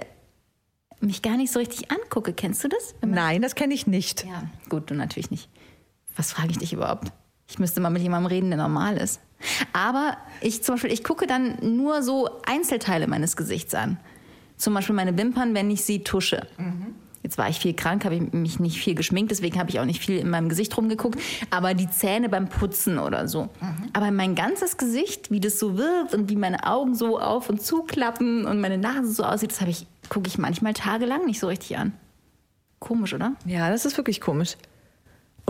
mich 1.01 1.23
gar 1.23 1.37
nicht 1.37 1.51
so 1.51 1.59
richtig 1.59 1.91
angucke. 1.91 2.33
Kennst 2.33 2.63
du 2.63 2.69
das? 2.69 2.95
Nein, 3.05 3.43
das 3.43 3.57
kenne 3.57 3.75
ich 3.75 3.89
nicht. 3.89 4.25
ja, 4.25 4.45
gut, 4.69 4.91
du 4.91 4.95
natürlich 4.95 5.33
nicht. 5.33 5.49
Was 6.15 6.31
frage 6.31 6.53
ich 6.53 6.59
dich 6.59 6.73
überhaupt? 6.73 7.11
Ich 7.49 7.59
müsste 7.59 7.81
mal 7.81 7.91
mit 7.91 8.03
jemandem 8.03 8.27
reden, 8.27 8.51
der 8.51 8.59
normal 8.59 8.97
ist. 8.97 9.21
Aber 9.72 10.16
ich 10.40 10.62
zum 10.62 10.74
Beispiel, 10.74 10.92
ich 10.92 11.05
gucke 11.05 11.26
dann 11.26 11.59
nur 11.76 12.03
so 12.03 12.29
Einzelteile 12.46 13.07
meines 13.07 13.37
Gesichts 13.37 13.74
an. 13.74 13.98
Zum 14.57 14.74
Beispiel 14.74 14.94
meine 14.94 15.16
Wimpern, 15.16 15.55
wenn 15.55 15.70
ich 15.70 15.85
sie 15.85 16.05
tusche. 16.05 16.46
Jetzt 17.22 17.37
war 17.37 17.50
ich 17.50 17.59
viel 17.59 17.74
krank, 17.74 18.05
habe 18.07 18.14
ich 18.14 18.33
mich 18.33 18.61
nicht 18.61 18.79
viel 18.79 18.94
geschminkt, 18.94 19.31
deswegen 19.31 19.59
habe 19.59 19.68
ich 19.68 19.79
auch 19.79 19.85
nicht 19.85 20.00
viel 20.00 20.18
in 20.18 20.31
meinem 20.31 20.48
Gesicht 20.48 20.74
rumgeguckt. 20.76 21.20
Aber 21.50 21.74
die 21.74 21.88
Zähne 21.90 22.29
beim 22.29 22.48
Putzen 22.48 22.98
oder 22.98 23.29
so. 23.29 23.50
Aber 23.92 24.11
mein 24.11 24.35
ganzes 24.35 24.79
Gesicht, 24.79 25.31
wie 25.31 25.40
das 25.40 25.59
so 25.59 25.76
wirkt 25.76 26.14
und 26.14 26.31
wie 26.31 26.37
meine 26.37 26.66
Augen 26.66 26.94
so 26.94 27.18
auf 27.18 27.50
und 27.50 27.62
zuklappen 27.62 28.46
und 28.46 28.61
meine 28.61 28.79
Nase 28.79 29.12
so 29.12 29.24
aussieht, 29.24 29.50
das 29.50 29.61
habe 29.61 29.70
ich, 29.70 29.87
gucke 30.09 30.29
ich 30.29 30.38
manchmal 30.38 30.72
tagelang 30.72 31.26
nicht 31.26 31.40
so 31.40 31.46
richtig 31.46 31.76
an. 31.76 31.92
Komisch, 32.79 33.12
oder? 33.12 33.35
Ja, 33.44 33.68
das 33.68 33.85
ist 33.85 33.98
wirklich 33.98 34.22
komisch. 34.22 34.57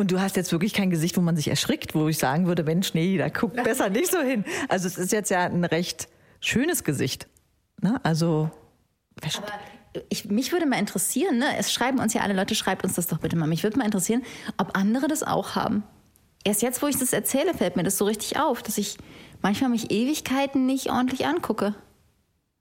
Und 0.01 0.11
du 0.11 0.19
hast 0.19 0.35
jetzt 0.37 0.51
wirklich 0.51 0.73
kein 0.73 0.89
Gesicht, 0.89 1.19
wo 1.19 1.21
man 1.21 1.37
sich 1.37 1.49
erschrickt, 1.49 1.95
wo 1.95 2.09
ich 2.09 2.17
sagen 2.17 2.47
würde, 2.47 2.65
Mensch, 2.65 2.95
nee, 2.95 3.19
da 3.19 3.29
guck 3.29 3.53
besser 3.53 3.91
nicht 3.91 4.11
so 4.11 4.21
hin. 4.21 4.47
Also 4.71 4.87
es 4.87 4.97
ist 4.97 5.13
jetzt 5.13 5.31
ja 5.31 5.45
ein 5.45 5.63
recht 5.63 6.09
schönes 6.41 6.85
Gesicht. 6.85 7.29
Ne? 7.83 8.01
Also 8.03 8.51
Aber 9.37 9.53
ich, 10.09 10.25
mich 10.25 10.53
würde 10.53 10.65
mal 10.65 10.79
interessieren, 10.79 11.37
ne? 11.37 11.55
es 11.59 11.71
schreiben 11.71 11.99
uns 11.99 12.15
ja 12.15 12.23
alle 12.23 12.33
Leute, 12.33 12.55
schreibt 12.55 12.83
uns 12.83 12.95
das 12.95 13.09
doch 13.09 13.19
bitte 13.19 13.37
mal. 13.37 13.47
Mich 13.47 13.63
würde 13.63 13.77
mal 13.77 13.85
interessieren, 13.85 14.23
ob 14.57 14.75
andere 14.75 15.07
das 15.07 15.23
auch 15.23 15.55
haben. 15.55 15.83
Erst 16.45 16.63
jetzt, 16.63 16.81
wo 16.81 16.87
ich 16.87 16.97
das 16.97 17.13
erzähle, 17.13 17.53
fällt 17.53 17.77
mir 17.77 17.83
das 17.83 17.99
so 17.99 18.07
richtig 18.07 18.39
auf, 18.41 18.63
dass 18.63 18.79
ich 18.79 18.97
manchmal 19.43 19.69
mich 19.69 19.91
Ewigkeiten 19.91 20.65
nicht 20.65 20.91
ordentlich 20.91 21.27
angucke. 21.27 21.75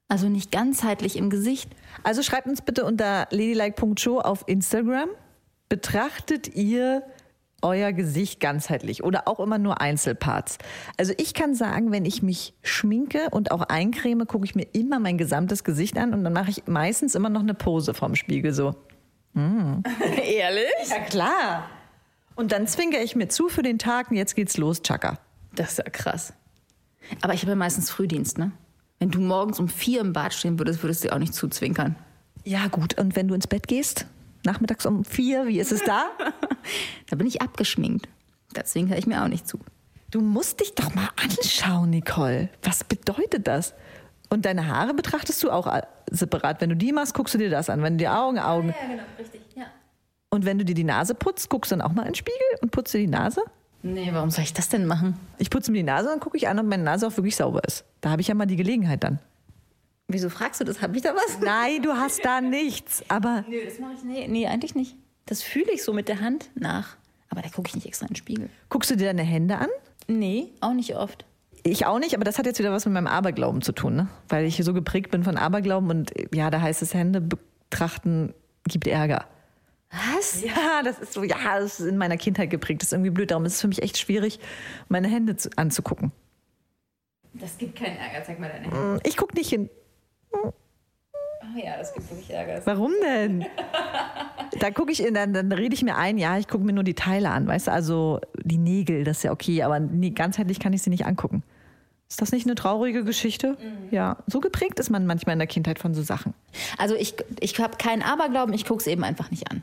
Also 0.08 0.28
nicht 0.28 0.52
ganzheitlich 0.52 1.16
im 1.16 1.30
Gesicht. 1.30 1.70
Also 2.02 2.22
schreibt 2.22 2.48
uns 2.48 2.60
bitte 2.60 2.84
unter 2.84 3.28
ladylike.show 3.30 4.18
auf 4.18 4.44
Instagram. 4.46 5.08
Betrachtet 5.70 6.54
ihr 6.54 7.02
euer 7.62 7.92
Gesicht 7.92 8.40
ganzheitlich 8.40 9.04
oder 9.04 9.28
auch 9.28 9.40
immer 9.40 9.58
nur 9.58 9.80
Einzelparts? 9.80 10.58
Also 10.96 11.12
ich 11.16 11.34
kann 11.34 11.54
sagen, 11.54 11.92
wenn 11.92 12.04
ich 12.04 12.22
mich 12.22 12.54
schminke 12.62 13.28
und 13.30 13.50
auch 13.50 13.62
eincreme, 13.62 14.26
gucke 14.26 14.44
ich 14.44 14.54
mir 14.54 14.66
immer 14.72 14.98
mein 14.98 15.18
gesamtes 15.18 15.64
Gesicht 15.64 15.96
an 15.98 16.14
und 16.14 16.24
dann 16.24 16.32
mache 16.32 16.50
ich 16.50 16.66
meistens 16.66 17.14
immer 17.14 17.28
noch 17.28 17.40
eine 17.40 17.54
Pose 17.54 17.94
vorm 17.94 18.16
Spiegel 18.16 18.52
so. 18.52 18.74
Ehrlich? 20.22 20.64
Ja 20.88 21.00
klar. 21.00 21.68
Und 22.34 22.52
dann 22.52 22.66
zwinkere 22.66 23.02
ich 23.02 23.16
mir 23.16 23.28
zu 23.28 23.48
für 23.48 23.62
den 23.62 23.78
Tag 23.78 24.10
und 24.10 24.16
jetzt 24.16 24.34
geht's 24.34 24.56
los, 24.56 24.82
Chaka. 24.82 25.18
Das 25.54 25.72
ist 25.72 25.78
ja 25.78 25.84
krass. 25.84 26.32
Aber 27.22 27.34
ich 27.34 27.42
habe 27.42 27.52
ja 27.52 27.56
meistens 27.56 27.90
Frühdienst, 27.90 28.38
ne? 28.38 28.52
Wenn 28.98 29.10
du 29.10 29.20
morgens 29.20 29.58
um 29.58 29.68
vier 29.68 30.00
im 30.00 30.12
Bad 30.12 30.34
stehen 30.34 30.58
würdest, 30.58 30.82
würdest 30.82 31.04
du 31.04 31.08
dir 31.08 31.14
auch 31.14 31.18
nicht 31.18 31.34
zuzwinkern. 31.34 31.96
Ja 32.44 32.68
gut, 32.68 32.98
und 32.98 33.16
wenn 33.16 33.28
du 33.28 33.34
ins 33.34 33.46
Bett 33.46 33.66
gehst, 33.66 34.06
nachmittags 34.44 34.86
um 34.86 35.04
vier, 35.04 35.46
wie 35.46 35.60
ist 35.60 35.72
es 35.72 35.82
da? 35.84 36.06
Da 37.08 37.16
bin 37.16 37.26
ich 37.26 37.42
abgeschminkt. 37.42 38.08
Da 38.52 38.64
zwinkere 38.64 38.98
ich 38.98 39.06
mir 39.06 39.22
auch 39.24 39.28
nicht 39.28 39.48
zu. 39.48 39.58
Du 40.10 40.20
musst 40.20 40.60
dich 40.60 40.74
doch 40.74 40.94
mal 40.94 41.08
anschauen, 41.16 41.90
Nicole. 41.90 42.48
Was 42.62 42.84
bedeutet 42.84 43.48
das? 43.48 43.74
Und 44.28 44.44
deine 44.44 44.68
Haare 44.68 44.94
betrachtest 44.94 45.42
du 45.42 45.50
auch 45.50 45.66
äh, 45.66 45.82
separat. 46.10 46.60
Wenn 46.60 46.70
du 46.70 46.76
die 46.76 46.92
machst, 46.92 47.14
guckst 47.14 47.34
du 47.34 47.38
dir 47.38 47.50
das 47.50 47.68
an. 47.68 47.82
Wenn 47.82 47.94
du 47.94 48.04
die 48.04 48.08
Augen, 48.08 48.38
Augen. 48.38 48.68
Ja, 48.68 48.88
genau, 48.88 49.02
richtig, 49.18 49.40
ja. 49.56 49.64
Und 50.30 50.44
wenn 50.44 50.58
du 50.58 50.64
dir 50.64 50.74
die 50.74 50.84
Nase 50.84 51.14
putzt, 51.14 51.48
guckst 51.48 51.72
du 51.72 51.76
dann 51.76 51.84
auch 51.84 51.92
mal 51.92 52.02
in 52.02 52.08
den 52.08 52.14
Spiegel 52.14 52.40
und 52.60 52.70
putzt 52.70 52.94
dir 52.94 52.98
die 52.98 53.08
Nase? 53.08 53.42
Nee, 53.82 54.10
warum 54.12 54.30
soll 54.30 54.44
ich 54.44 54.52
das 54.52 54.68
denn 54.68 54.86
machen? 54.86 55.18
Ich 55.38 55.50
putze 55.50 55.72
mir 55.72 55.78
die 55.78 55.84
Nase 55.84 56.12
und 56.12 56.20
gucke 56.20 56.36
ich 56.36 56.46
an, 56.48 56.58
ob 56.58 56.66
meine 56.66 56.82
Nase 56.82 57.06
auch 57.06 57.16
wirklich 57.16 57.36
sauber 57.36 57.64
ist. 57.64 57.84
Da 58.00 58.10
habe 58.10 58.20
ich 58.20 58.28
ja 58.28 58.34
mal 58.34 58.46
die 58.46 58.56
Gelegenheit 58.56 59.02
dann. 59.02 59.18
Wieso 60.12 60.28
fragst 60.28 60.60
du 60.60 60.64
das? 60.64 60.82
Hab 60.82 60.94
ich 60.94 61.02
da 61.02 61.14
was? 61.14 61.38
Nein, 61.40 61.82
du 61.82 61.92
hast 61.92 62.24
da 62.24 62.40
nichts. 62.40 63.02
Aber 63.08 63.44
Nö, 63.48 63.56
das 63.64 63.78
mache 63.78 63.92
ich 63.94 64.04
nee, 64.04 64.26
nee, 64.28 64.46
eigentlich 64.46 64.74
nicht. 64.74 64.96
Das 65.26 65.42
fühle 65.42 65.72
ich 65.72 65.82
so 65.82 65.92
mit 65.92 66.08
der 66.08 66.20
Hand 66.20 66.50
nach. 66.54 66.96
Aber 67.28 67.42
da 67.42 67.48
gucke 67.48 67.68
ich 67.68 67.74
nicht 67.74 67.86
extra 67.86 68.06
in 68.06 68.10
den 68.10 68.16
Spiegel. 68.16 68.50
guckst 68.68 68.90
du 68.90 68.96
dir 68.96 69.06
deine 69.06 69.22
Hände 69.22 69.58
an? 69.58 69.68
Nee, 70.08 70.52
auch 70.60 70.72
nicht 70.72 70.96
oft. 70.96 71.24
Ich 71.62 71.86
auch 71.86 71.98
nicht, 71.98 72.14
aber 72.14 72.24
das 72.24 72.38
hat 72.38 72.46
jetzt 72.46 72.58
wieder 72.58 72.72
was 72.72 72.86
mit 72.86 72.94
meinem 72.94 73.06
Aberglauben 73.06 73.62
zu 73.62 73.72
tun, 73.72 73.94
ne? 73.94 74.08
Weil 74.28 74.46
ich 74.46 74.56
so 74.56 74.72
geprägt 74.72 75.10
bin 75.10 75.22
von 75.22 75.36
Aberglauben 75.36 75.90
und 75.90 76.12
ja, 76.34 76.50
da 76.50 76.60
heißt 76.60 76.82
es 76.82 76.94
Hände 76.94 77.20
betrachten 77.20 78.34
gibt 78.64 78.86
Ärger. 78.86 79.26
Was? 79.90 80.42
Ja, 80.42 80.82
das 80.84 80.98
ist 81.00 81.12
so, 81.12 81.24
ja, 81.24 81.58
das 81.58 81.80
ist 81.80 81.86
in 81.86 81.96
meiner 81.96 82.16
Kindheit 82.16 82.50
geprägt. 82.50 82.82
Das 82.82 82.88
ist 82.88 82.92
irgendwie 82.92 83.10
blöd. 83.10 83.30
Darum 83.30 83.44
ist 83.44 83.54
es 83.54 83.60
für 83.60 83.68
mich 83.68 83.82
echt 83.82 83.98
schwierig, 83.98 84.38
meine 84.88 85.08
Hände 85.08 85.36
zu, 85.36 85.50
anzugucken. 85.56 86.12
Das 87.34 87.58
gibt 87.58 87.76
keinen 87.76 87.96
Ärger. 87.96 88.24
Zeig 88.24 88.38
mal 88.38 88.48
deine 88.48 88.70
Hände. 88.70 89.00
Ich 89.04 89.16
gucke 89.16 89.34
nicht 89.34 89.50
hin. 89.50 89.68
Oh 90.32 91.58
ja, 91.58 91.76
das 91.78 91.92
gibt 91.92 92.08
wirklich 92.10 92.30
Ärger. 92.30 92.60
Warum 92.64 92.92
denn? 93.02 93.44
da 94.60 94.70
gucke 94.70 94.92
ich 94.92 95.04
in, 95.04 95.14
dann, 95.14 95.32
dann 95.32 95.50
rede 95.52 95.74
ich 95.74 95.82
mir 95.82 95.96
ein, 95.96 96.18
ja, 96.18 96.38
ich 96.38 96.48
gucke 96.48 96.64
mir 96.64 96.72
nur 96.72 96.84
die 96.84 96.94
Teile 96.94 97.30
an, 97.30 97.46
weißt 97.46 97.68
du, 97.68 97.72
also 97.72 98.20
die 98.42 98.58
Nägel, 98.58 99.04
das 99.04 99.18
ist 99.18 99.22
ja 99.24 99.32
okay, 99.32 99.62
aber 99.62 99.80
ganzheitlich 100.14 100.60
kann 100.60 100.72
ich 100.72 100.82
sie 100.82 100.90
nicht 100.90 101.06
angucken. 101.06 101.42
Ist 102.08 102.20
das 102.20 102.32
nicht 102.32 102.44
eine 102.46 102.56
traurige 102.56 103.04
Geschichte? 103.04 103.56
Ja, 103.92 104.16
so 104.26 104.40
geprägt 104.40 104.80
ist 104.80 104.90
man 104.90 105.06
manchmal 105.06 105.34
in 105.34 105.38
der 105.38 105.46
Kindheit 105.46 105.78
von 105.78 105.94
so 105.94 106.02
Sachen. 106.02 106.34
Also 106.76 106.96
ich, 106.96 107.14
ich 107.38 107.58
habe 107.60 107.76
keinen 107.76 108.02
Aberglauben, 108.02 108.52
ich 108.52 108.64
gucke 108.64 108.80
es 108.80 108.88
eben 108.88 109.04
einfach 109.04 109.30
nicht 109.30 109.48
an. 109.50 109.62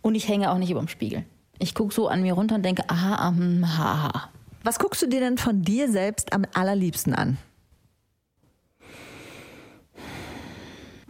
Und 0.00 0.14
ich 0.14 0.28
hänge 0.28 0.52
auch 0.52 0.58
nicht 0.58 0.70
über 0.70 0.80
dem 0.80 0.88
Spiegel. 0.88 1.24
Ich 1.58 1.74
gucke 1.74 1.92
so 1.92 2.08
an 2.08 2.22
mir 2.22 2.34
runter 2.34 2.54
und 2.54 2.62
denke, 2.62 2.84
aha, 2.88 3.28
ähm, 3.28 3.64
haha. 3.66 4.30
Was 4.62 4.78
guckst 4.78 5.02
du 5.02 5.08
dir 5.08 5.20
denn 5.20 5.36
von 5.36 5.62
dir 5.62 5.90
selbst 5.90 6.32
am 6.32 6.46
allerliebsten 6.54 7.12
an? 7.12 7.38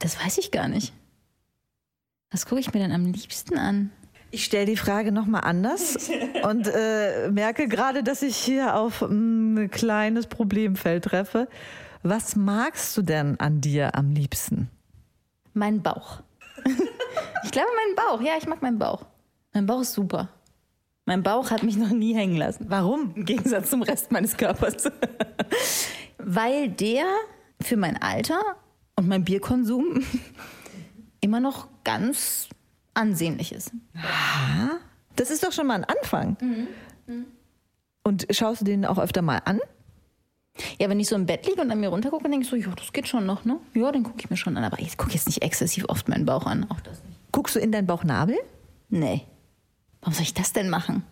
Das 0.04 0.22
weiß 0.22 0.36
ich 0.36 0.50
gar 0.50 0.68
nicht. 0.68 0.92
Was 2.30 2.44
gucke 2.44 2.60
ich 2.60 2.74
mir 2.74 2.80
denn 2.80 2.92
am 2.92 3.06
liebsten 3.06 3.56
an? 3.56 3.90
Ich 4.30 4.44
stelle 4.44 4.66
die 4.66 4.76
Frage 4.76 5.12
nochmal 5.12 5.44
anders 5.44 6.10
und 6.42 6.68
äh, 6.68 7.30
merke 7.30 7.68
gerade, 7.68 8.02
dass 8.02 8.20
ich 8.20 8.36
hier 8.36 8.76
auf 8.76 9.00
mm, 9.00 9.56
ein 9.56 9.70
kleines 9.70 10.26
Problemfeld 10.26 11.04
treffe. 11.04 11.48
Was 12.02 12.36
magst 12.36 12.94
du 12.98 13.00
denn 13.00 13.40
an 13.40 13.62
dir 13.62 13.94
am 13.94 14.10
liebsten? 14.10 14.68
Mein 15.54 15.82
Bauch. 15.82 16.20
ich 16.66 17.50
glaube, 17.50 17.70
mein 17.74 17.96
Bauch. 17.96 18.20
Ja, 18.20 18.32
ich 18.36 18.46
mag 18.46 18.60
meinen 18.60 18.78
Bauch. 18.78 19.06
Mein 19.54 19.64
Bauch 19.64 19.80
ist 19.80 19.94
super. 19.94 20.28
Mein 21.06 21.22
Bauch 21.22 21.50
hat 21.50 21.62
mich 21.62 21.78
noch 21.78 21.92
nie 21.92 22.14
hängen 22.14 22.36
lassen. 22.36 22.66
Warum? 22.68 23.14
Im 23.14 23.24
Gegensatz 23.24 23.70
zum 23.70 23.80
Rest 23.80 24.12
meines 24.12 24.36
Körpers. 24.36 24.84
Weil 26.18 26.68
der 26.68 27.06
für 27.62 27.78
mein 27.78 27.96
Alter 28.02 28.42
und 28.96 29.08
mein 29.08 29.24
Bierkonsum 29.24 30.02
immer 31.20 31.40
noch 31.40 31.68
ganz 31.84 32.48
ansehnlich 32.94 33.52
ist. 33.52 33.72
Das 35.16 35.30
ist 35.30 35.42
doch 35.44 35.52
schon 35.52 35.66
mal 35.66 35.74
ein 35.74 35.84
Anfang. 35.84 36.36
Und 38.02 38.26
schaust 38.30 38.60
du 38.60 38.64
den 38.64 38.84
auch 38.84 38.98
öfter 38.98 39.22
mal 39.22 39.40
an? 39.44 39.60
Ja, 40.78 40.88
wenn 40.88 41.00
ich 41.00 41.08
so 41.08 41.16
im 41.16 41.26
Bett 41.26 41.46
liege 41.46 41.60
und 41.60 41.70
an 41.70 41.80
mir 41.80 41.88
runtergucke, 41.88 42.22
dann 42.22 42.32
denke 42.32 42.44
ich 42.44 42.50
so, 42.50 42.56
ja, 42.56 42.72
das 42.76 42.92
geht 42.92 43.08
schon 43.08 43.26
noch, 43.26 43.44
ne? 43.44 43.58
Ja, 43.74 43.90
den 43.90 44.04
gucke 44.04 44.18
ich 44.20 44.30
mir 44.30 44.36
schon 44.36 44.56
an. 44.56 44.62
Aber 44.62 44.78
ich 44.78 44.96
gucke 44.96 45.12
jetzt 45.12 45.26
nicht 45.26 45.42
exzessiv 45.42 45.84
oft 45.88 46.08
meinen 46.08 46.26
Bauch 46.26 46.46
an. 46.46 46.70
Auch 46.70 46.80
das 46.80 47.02
nicht. 47.02 47.18
Guckst 47.32 47.56
du 47.56 47.60
in 47.60 47.72
deinen 47.72 47.86
Bauchnabel? 47.86 48.36
Nee. 48.88 49.22
Warum 50.00 50.14
soll 50.14 50.22
ich 50.22 50.34
das 50.34 50.52
denn 50.52 50.70
machen? 50.70 51.02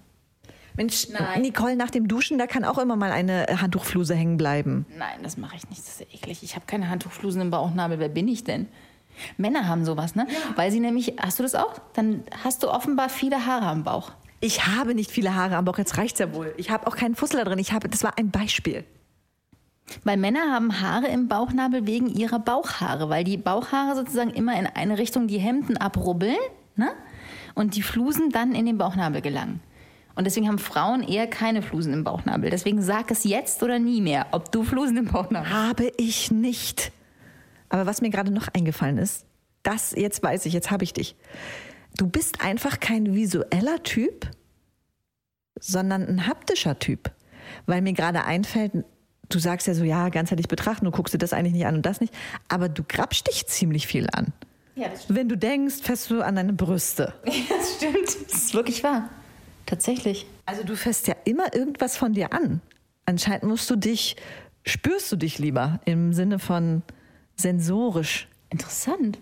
Mensch, 0.77 1.09
Nein. 1.11 1.43
Nicole, 1.43 1.77
nach 1.77 1.91
dem 1.91 2.09
Duschen, 2.09 2.39
da 2.39 2.47
kann 2.47 2.65
auch 2.65 2.79
immer 2.79 2.97
mal 2.97 3.13
eine 3.13 3.47
Handtuchfluse 3.61 4.15
hängen 4.15 4.37
bleiben. 4.37 4.87
Nein, 4.97 5.23
das 5.23 5.37
mache 5.37 5.57
ich 5.57 5.69
nicht. 5.69 5.81
Das 5.83 5.89
ist 5.89 6.01
ja 6.01 6.07
eklig. 6.13 6.43
Ich 6.43 6.55
habe 6.55 6.65
keine 6.67 6.89
Handtuchflusen 6.89 7.41
im 7.43 7.51
Bauchnabel. 7.51 7.99
Wer 7.99 8.09
bin 8.09 8.29
ich 8.29 8.45
denn? 8.45 8.69
Männer 9.37 9.69
haben 9.69 9.85
sowas, 9.85 10.15
ne? 10.15 10.27
Weil 10.57 10.71
sie 10.71 10.81
nämlich, 10.81 11.15
hast 11.21 11.39
du 11.39 11.43
das 11.43 11.55
auch? 11.55 11.75
Dann 11.93 12.25
hast 12.43 12.63
du 12.63 12.71
offenbar 12.71 13.09
viele 13.09 13.45
Haare 13.47 13.67
am 13.67 13.85
Bauch. 13.85 14.13
Ich 14.41 14.67
habe 14.67 14.95
nicht 14.95 15.11
viele 15.11 15.35
Haare 15.35 15.57
am 15.57 15.65
Bauch, 15.65 15.79
jetzt 15.79 15.99
reicht's 15.99 16.19
ja 16.19 16.35
wohl. 16.35 16.55
Ich 16.57 16.71
habe 16.71 16.87
auch 16.87 16.97
keinen 16.97 17.15
Fussel 17.15 17.39
da 17.39 17.45
drin. 17.45 17.59
Ich 17.59 17.73
habe, 17.73 17.89
das 17.89 18.03
war 18.03 18.19
ein 18.19 18.31
Beispiel. 18.31 18.85
Weil 20.05 20.17
Männer 20.17 20.51
haben 20.51 20.81
Haare 20.81 21.09
im 21.09 21.29
Bauchnabel 21.29 21.87
wegen 21.87 22.09
ihrer 22.09 22.39
Bauchhaare, 22.39 23.09
weil 23.09 23.25
die 23.25 23.37
Bauchhaare 23.37 23.95
sozusagen 23.95 24.31
immer 24.31 24.59
in 24.59 24.67
eine 24.67 24.99
Richtung 24.99 25.29
die 25.29 25.39
Hemden 25.39 25.77
abrubbeln 25.77 26.37
ne? 26.77 26.91
und 27.55 27.77
die 27.77 27.83
Flusen 27.83 28.31
dann 28.31 28.55
in 28.55 28.67
den 28.67 28.79
Bauchnabel 28.79 29.21
gelangen. 29.21 29.61
Und 30.15 30.25
deswegen 30.25 30.49
haben 30.49 30.59
Frauen 30.59 31.03
eher 31.03 31.27
keine 31.27 31.63
Flusen 31.63 31.93
im 31.93 32.05
Bauchnabel. 32.05 32.51
Deswegen 32.51 32.83
sag 32.83 33.11
es 33.11 33.25
jetzt 33.25 33.63
oder 33.63 33.79
nie 33.79 34.01
mehr, 34.01 34.27
ob 34.33 34.53
du 34.53 34.63
Flusen 34.63 34.97
im 34.97 35.07
Bauchnabel 35.07 35.49
hast. 35.49 35.69
Habe 35.69 35.93
ich 35.97 36.31
nicht. 36.31 36.93
Aber 37.69 37.87
was 37.87 38.03
mir 38.03 38.11
gerade 38.11 38.31
noch 38.31 38.49
eingefallen 38.49 38.99
ist, 38.99 39.25
das 39.63 39.93
jetzt 39.93 40.23
weiß 40.23 40.45
ich, 40.47 40.53
jetzt 40.53 40.71
habe 40.71 40.85
ich 40.85 40.93
dich. 40.93 41.17
Du 41.97 42.07
bist 42.07 42.45
einfach 42.45 42.81
kein 42.81 43.15
visueller 43.15 43.83
Typ, 43.83 44.29
sondern 45.59 46.07
ein 46.07 46.27
haptischer 46.27 46.79
Typ. 46.79 47.11
Weil 47.67 47.83
mir 47.83 47.93
gerade 47.93 48.25
einfällt, 48.25 48.73
du 49.29 49.39
sagst 49.39 49.67
ja 49.67 49.75
so, 49.75 49.85
ja, 49.85 50.09
ganzheitlich 50.09 50.49
betrachten, 50.49 50.85
du 50.85 50.91
guckst 50.91 51.15
dir 51.15 51.19
das 51.19 51.33
eigentlich 51.33 51.55
nicht 51.55 51.67
an 51.67 51.77
und 51.77 51.87
das 51.87 52.01
nicht, 52.01 52.15
aber 52.49 52.69
du 52.69 52.83
grapschst 52.87 53.29
dich 53.29 53.47
ziemlich 53.47 53.87
viel 53.87 54.09
an. 54.13 54.33
Ja, 54.75 54.89
das 54.89 55.05
Wenn 55.09 55.29
du 55.29 55.37
denkst, 55.37 55.77
fährst 55.83 56.11
du 56.11 56.23
an 56.23 56.37
deine 56.37 56.53
Brüste. 56.53 57.15
Das 57.25 57.77
stimmt. 57.77 58.31
Das 58.31 58.43
ist 58.43 58.55
wirklich 58.55 58.83
wahr. 58.83 59.11
Tatsächlich. 59.73 60.27
Also 60.45 60.65
du 60.65 60.77
fährst 60.77 61.07
ja 61.07 61.15
immer 61.25 61.55
irgendwas 61.55 61.97
von 61.97 62.13
dir 62.13 62.35
an. 62.35 62.61
Anscheinend 63.07 63.45
musst 63.45 63.71
du 63.71 63.77
dich, 63.77 64.17
spürst 64.67 65.11
du 65.11 65.17
dich 65.17 65.39
lieber 65.39 65.81
im 65.87 66.13
Sinne 66.13 66.39
von 66.39 66.83
sensorisch. 67.37 68.29
Interessant. 68.51 69.19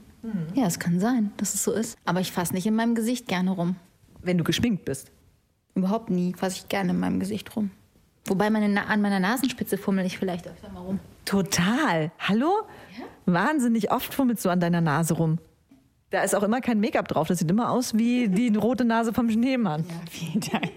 Ja, 0.54 0.66
es 0.66 0.80
kann 0.80 0.98
sein, 0.98 1.30
dass 1.36 1.54
es 1.54 1.62
so 1.62 1.72
ist. 1.72 1.96
Aber 2.04 2.18
ich 2.18 2.32
fasse 2.32 2.52
nicht 2.52 2.66
in 2.66 2.74
meinem 2.74 2.96
Gesicht 2.96 3.28
gerne 3.28 3.52
rum. 3.52 3.76
Wenn 4.22 4.38
du 4.38 4.42
geschminkt 4.42 4.84
bist. 4.84 5.12
Überhaupt 5.76 6.10
nie 6.10 6.34
fasse 6.34 6.56
ich 6.56 6.68
gerne 6.68 6.90
in 6.90 6.98
meinem 6.98 7.20
Gesicht 7.20 7.54
rum. 7.54 7.70
Wobei 8.24 8.50
meine 8.50 8.88
an 8.88 9.00
meiner 9.00 9.20
Nasenspitze 9.20 9.78
fummel 9.78 10.04
ich 10.04 10.18
vielleicht 10.18 10.48
öfter 10.48 10.68
mal 10.70 10.80
rum. 10.80 10.98
Total. 11.26 12.10
Hallo? 12.18 12.66
Wahnsinnig 13.24 13.92
oft 13.92 14.12
fummelst 14.12 14.44
du 14.44 14.48
an 14.48 14.58
deiner 14.58 14.80
Nase 14.80 15.14
rum. 15.14 15.38
Da 16.10 16.22
ist 16.22 16.34
auch 16.34 16.42
immer 16.42 16.60
kein 16.60 16.80
Make-up 16.80 17.08
drauf. 17.08 17.28
Das 17.28 17.38
sieht 17.38 17.50
immer 17.50 17.70
aus 17.70 17.96
wie 17.96 18.28
die 18.28 18.54
rote 18.56 18.84
Nase 18.84 19.12
vom 19.12 19.30
Schneemann. 19.30 19.84
Vielen 20.10 20.40
Dank. 20.40 20.70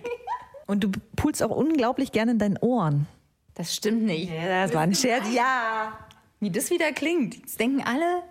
Und 0.68 0.84
du 0.84 0.92
pulst 1.16 1.44
auch 1.44 1.50
unglaublich 1.50 2.12
gerne 2.12 2.32
in 2.32 2.40
deinen 2.40 2.58
Ohren. 2.58 3.08
Das 3.56 3.76
stimmt 3.76 4.04
nicht. 4.04 4.32
Ja, 4.32 4.66
das 4.66 4.74
war 4.74 4.82
ein 4.82 4.96
Scherz. 4.96 5.26
Ja. 5.34 5.98
Wie 6.40 6.50
das 6.50 6.70
wieder 6.70 6.92
klingt. 6.92 7.36
Jetzt 7.36 7.60
denken 7.60 7.84
alle, 7.84 8.24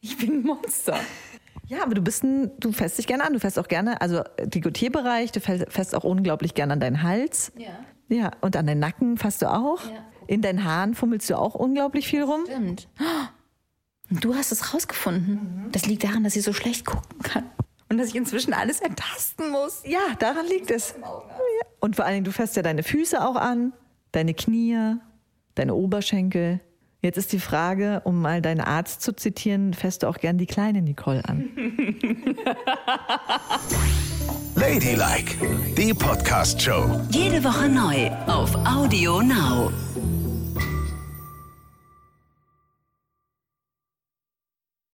ich 0.00 0.16
bin 0.18 0.40
ein 0.40 0.42
Monster. 0.42 0.98
Ja, 1.68 1.82
aber 1.82 1.94
du 1.94 2.00
bist 2.00 2.22
ein, 2.22 2.50
du 2.58 2.72
fährst 2.72 2.96
dich 2.98 3.06
gerne 3.06 3.24
an. 3.24 3.32
Du 3.32 3.40
fährst 3.40 3.58
auch 3.58 3.68
gerne, 3.68 4.00
also 4.00 4.22
Dekolleté-Bereich, 4.38 5.32
du 5.32 5.40
fährst 5.40 5.72
fährst 5.72 5.94
auch 5.94 6.04
unglaublich 6.04 6.54
gerne 6.54 6.74
an 6.74 6.80
deinen 6.80 7.02
Hals. 7.02 7.52
Ja. 7.56 7.68
Ja, 8.08 8.30
und 8.40 8.56
an 8.56 8.66
den 8.66 8.78
Nacken 8.78 9.16
fasst 9.16 9.42
du 9.42 9.52
auch. 9.52 9.84
Ja. 9.84 10.04
In 10.28 10.42
deinen 10.42 10.64
Haaren 10.64 10.94
fummelst 10.94 11.28
du 11.28 11.36
auch 11.36 11.54
unglaublich 11.54 12.06
viel 12.06 12.22
rum. 12.22 12.42
Stimmt. 12.46 12.88
Und 14.10 14.24
du 14.24 14.34
hast 14.34 14.52
es 14.52 14.72
rausgefunden. 14.72 15.66
Das 15.72 15.86
liegt 15.86 16.04
daran, 16.04 16.24
dass 16.24 16.36
ich 16.36 16.44
so 16.44 16.52
schlecht 16.52 16.84
gucken 16.84 17.18
kann. 17.22 17.44
Und 17.88 17.98
dass 17.98 18.08
ich 18.08 18.16
inzwischen 18.16 18.52
alles 18.52 18.80
ertasten 18.80 19.50
muss. 19.50 19.82
Ja, 19.84 20.00
daran 20.18 20.46
liegt 20.46 20.70
es. 20.70 20.94
Und 21.80 21.96
vor 21.96 22.04
allen 22.04 22.14
Dingen, 22.14 22.24
du 22.24 22.32
fährst 22.32 22.56
ja 22.56 22.62
deine 22.62 22.82
Füße 22.82 23.24
auch 23.24 23.36
an, 23.36 23.72
deine 24.12 24.34
Knie, 24.34 24.96
deine 25.54 25.74
Oberschenkel. 25.74 26.60
Jetzt 27.02 27.16
ist 27.16 27.32
die 27.32 27.38
Frage, 27.38 28.00
um 28.04 28.20
mal 28.20 28.42
deinen 28.42 28.60
Arzt 28.60 29.02
zu 29.02 29.14
zitieren, 29.14 29.74
fährst 29.74 30.02
du 30.02 30.08
auch 30.08 30.18
gern 30.18 30.38
die 30.38 30.46
kleine 30.46 30.82
Nicole 30.82 31.24
an. 31.24 31.48
Ladylike, 34.56 35.36
die 35.76 35.94
Podcast-Show. 35.94 37.02
Jede 37.10 37.44
Woche 37.44 37.68
neu 37.68 38.10
auf 38.26 38.54
Audio 38.66 39.20
Now. 39.22 39.70